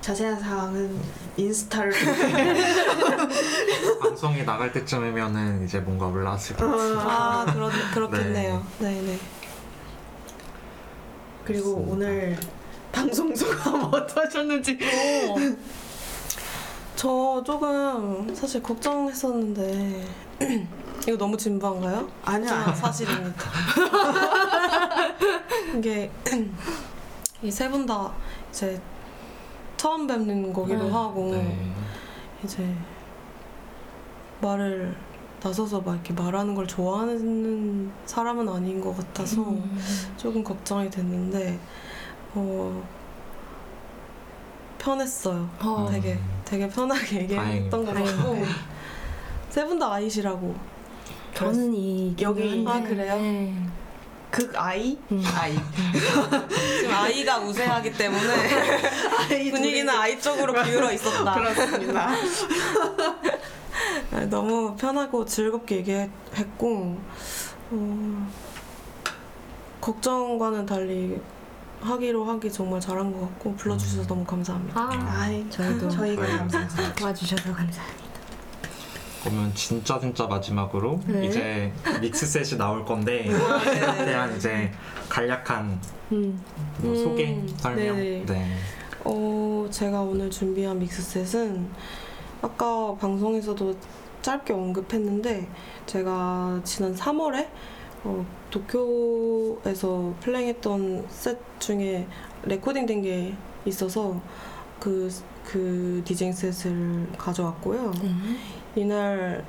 [0.00, 0.98] 자세한 사항은
[1.36, 1.92] 인스타를.
[4.00, 6.98] 방송이 나갈 때쯤이면은 이제 뭔가 올라왔을 것 같아요.
[7.00, 9.18] 아 그렇, 그렇겠네요 네 네
[11.44, 11.92] 그리고 맞습니다.
[11.92, 12.38] 오늘
[12.92, 14.78] 방송 소감 어떠셨는지.
[14.82, 15.34] 어.
[16.96, 20.06] 저 조금 사실 걱정했었는데
[21.06, 22.08] 이거 너무 진부한가요?
[22.24, 22.74] 아니야.
[22.74, 23.44] 사실입니다.
[25.78, 26.10] 이게
[27.42, 28.12] 이 세 분 다
[28.50, 28.80] 이제
[29.76, 30.90] 처음 뵙는 거기도 네.
[30.92, 31.72] 하고 네.
[32.44, 32.74] 이제
[34.42, 34.94] 말을
[35.42, 39.78] 나서서 막 이렇게 말하는 걸 좋아하는 사람은 아닌 것 같아서 음.
[40.18, 41.58] 조금 걱정이 됐는데
[42.34, 42.82] 어
[44.78, 45.48] 편했어요.
[45.60, 45.88] 어.
[45.90, 46.42] 되게 음.
[46.44, 47.94] 되게 편하게 얘기했던 것.
[47.94, 48.36] 같고
[49.48, 50.54] 세 분 다 아이시라고
[51.40, 53.16] 저는 이 여기- 아, 그래요?
[53.16, 53.54] 네.
[54.30, 55.24] 극 아이 음.
[55.36, 55.56] 아이
[56.78, 58.32] 지금 아이가 우세하기 때문에
[59.18, 61.34] 아이 분위기는 아이 쪽으로 기울어 있었다.
[61.34, 62.10] 그렇습니다.
[64.12, 66.96] 아, 너무 편하고 즐겁게 얘기했고
[67.72, 68.30] 어,
[69.80, 71.20] 걱정과는 달리
[71.80, 74.78] 하기로 하기 정말 잘한 것 같고 불러주셔서 너무 감사합니다.
[74.80, 76.24] 아, 아이 저희도 저희가.
[76.26, 76.94] 감사합니다.
[76.94, 77.99] 도와주셔서 감사합니다.
[79.22, 81.26] 그러면 진짜 진짜 마지막으로 네.
[81.26, 83.94] 이제 믹스 셋이 나올 건데 아, 네네네.
[83.96, 84.70] 그에 대한 이제
[85.08, 85.80] 간략한
[86.12, 86.42] 음.
[86.78, 88.24] 뭐 음, 소개 설명 네네.
[88.26, 88.56] 네.
[89.04, 91.68] 어, 제가 오늘 준비한 믹스셋은
[92.42, 93.74] 아까 방송에서도
[94.22, 95.48] 짧게 언급했는데
[95.86, 97.48] 제가 지난 3월에
[98.04, 102.06] 어, 도쿄에서 플레이했던 set 중에
[102.44, 103.34] recording 된 게
[103.66, 104.20] 있어서
[104.78, 105.10] 그,
[105.44, 107.92] 그 DJing set을 가져왔고요.
[108.02, 108.10] 네.
[108.76, 109.44] 이날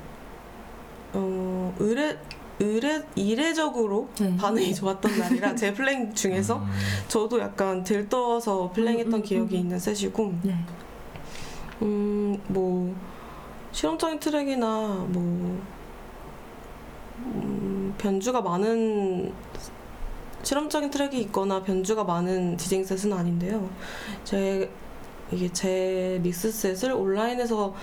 [1.12, 2.16] 어, 의뢰,
[2.58, 4.36] 의뢰, 이례적으로 네.
[4.36, 6.66] 반응이 좋았던 날이라 제 playing 중에서 음,
[7.08, 9.60] 저도 약간 들떠서 플레이했던 음, 음, 기억이 음.
[9.60, 10.56] 있는 set이고 네.
[11.82, 12.94] 음 뭐
[13.72, 15.60] 실험적인 트랙이나 뭐
[17.18, 19.32] 음, 변주가 많은
[20.42, 23.68] 실험적인 트랙이 있거나 변주가 많은 DJing set은 아닌데요.
[24.24, 24.68] 제
[25.30, 27.74] 이게 제 믹스 셋을 온라인에서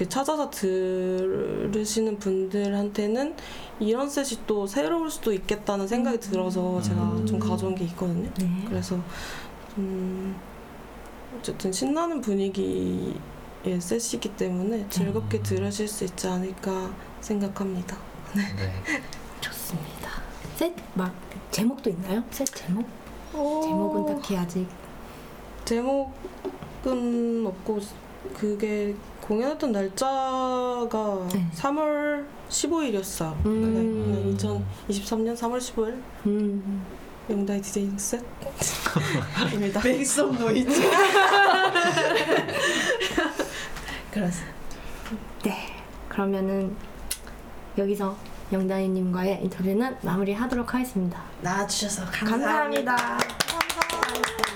[0.00, 3.36] 이렇게 찾아서 들으시는 분들한테는
[3.80, 7.26] 이런 셋이 또 새로울 수도 있겠다는 생각이 들어서 제가 음.
[7.26, 8.30] 좀 가져온 게 있거든요.
[8.38, 8.64] 네.
[8.66, 8.98] 그래서
[9.76, 10.34] 음
[11.38, 13.14] 어쨌든 신나는 분위기의
[13.78, 15.42] 셋이기 때문에 즐겁게 음.
[15.42, 17.98] 들으실 수 있지 않을까 생각합니다.
[18.34, 18.42] 네.
[19.42, 20.10] 좋습니다.
[20.56, 21.12] 셋막
[21.50, 22.24] 제목도 있나요?
[22.30, 22.86] 셋 제목?
[23.32, 24.66] 제목은 딱히 아직
[25.66, 27.80] 제목은 없고
[28.34, 28.96] 그게
[29.30, 31.46] 공연했던 날짜가 네.
[31.54, 33.46] 3월 15일이었어요.
[33.46, 34.36] 음.
[34.36, 36.84] 네, 2023년 3월 15일 음.
[37.30, 39.78] 영다이 디제잉 셋입니다.
[39.86, 40.66] Make some noise.
[44.10, 44.56] 그렇습니다.
[45.44, 45.76] 네.
[46.08, 46.74] 그러면은
[47.78, 48.16] 여기서
[48.52, 51.22] 영다이님과의 인터뷰는 마무리하도록 하겠습니다.
[51.40, 52.96] 나와주셔서 감사합니다.
[52.96, 54.49] 비슬라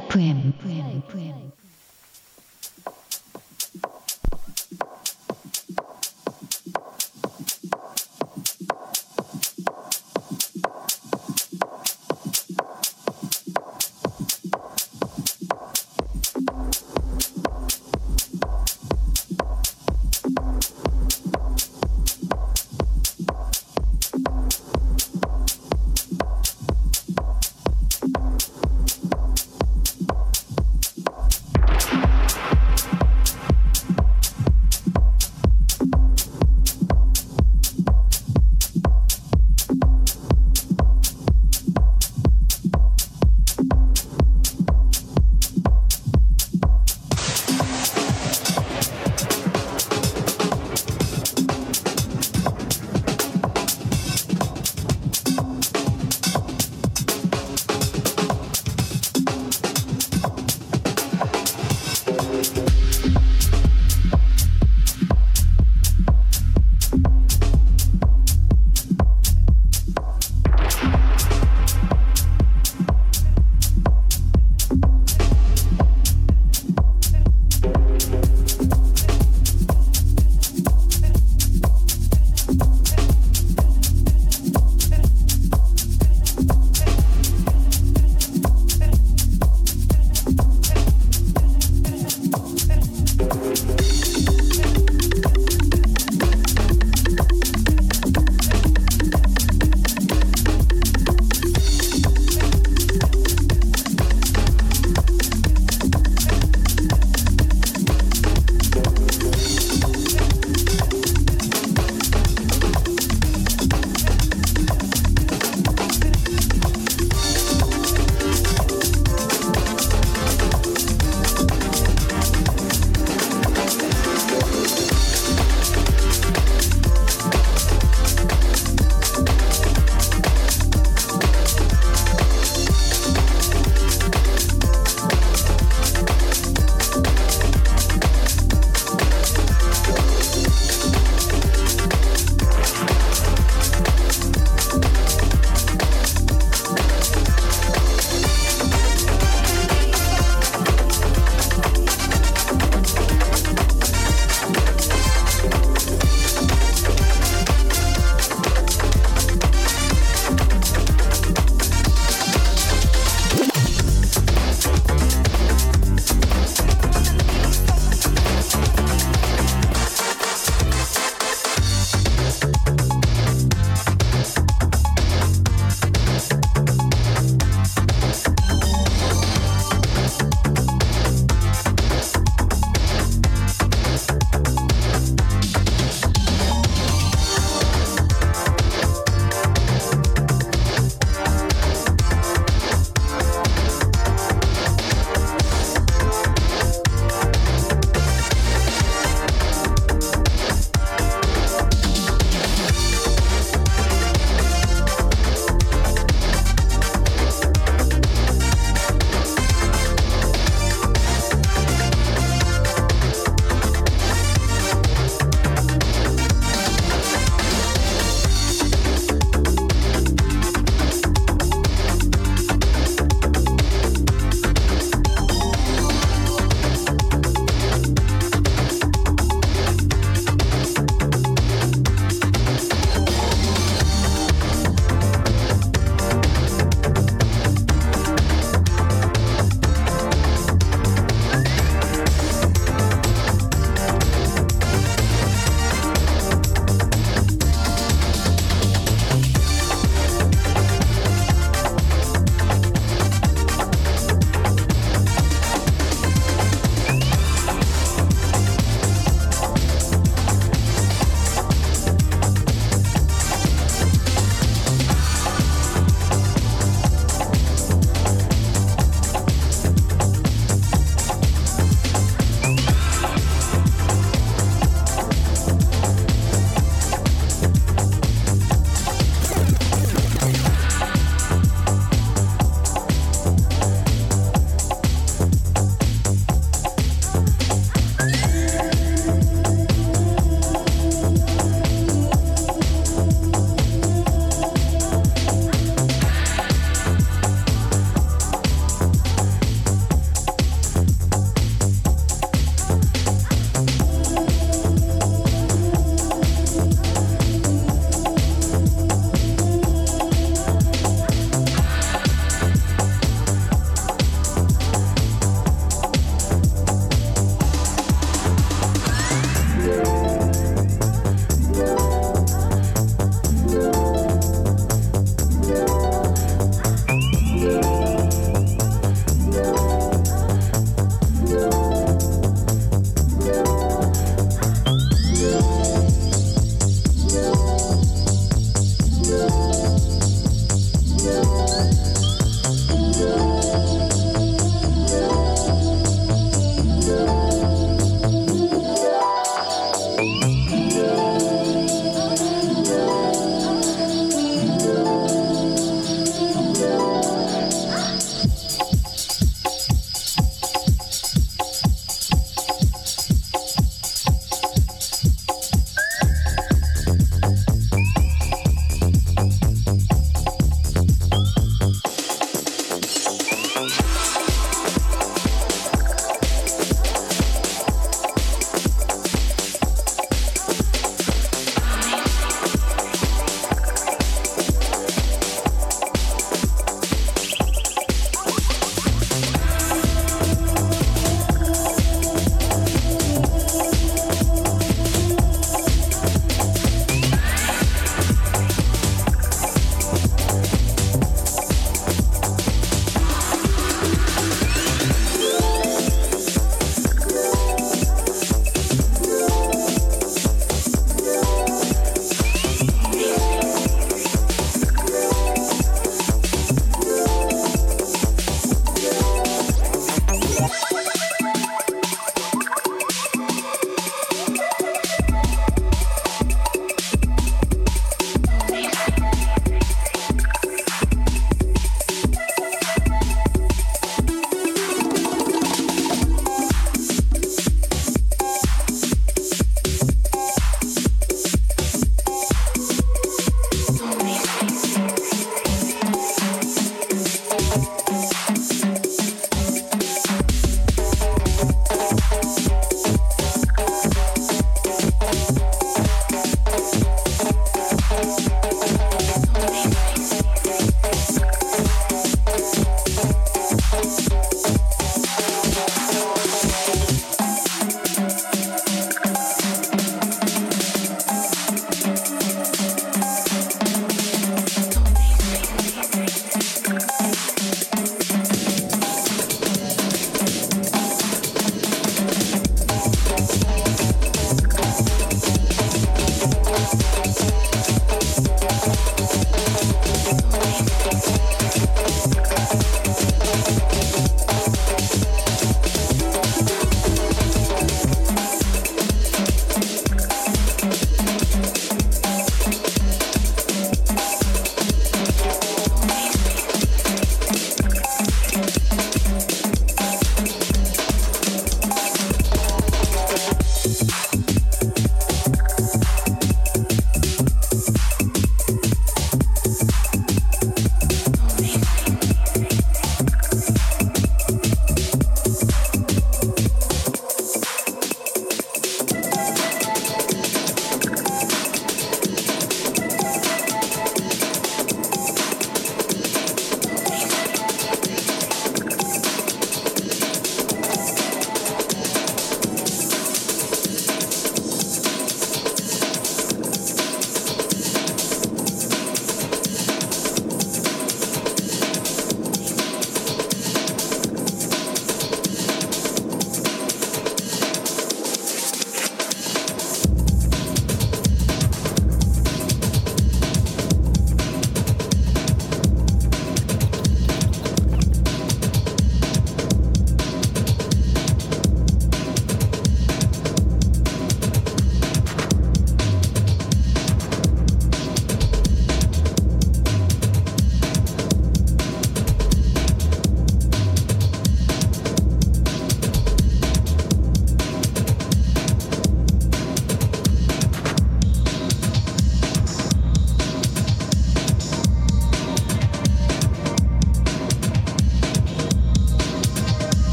[0.00, 0.52] FM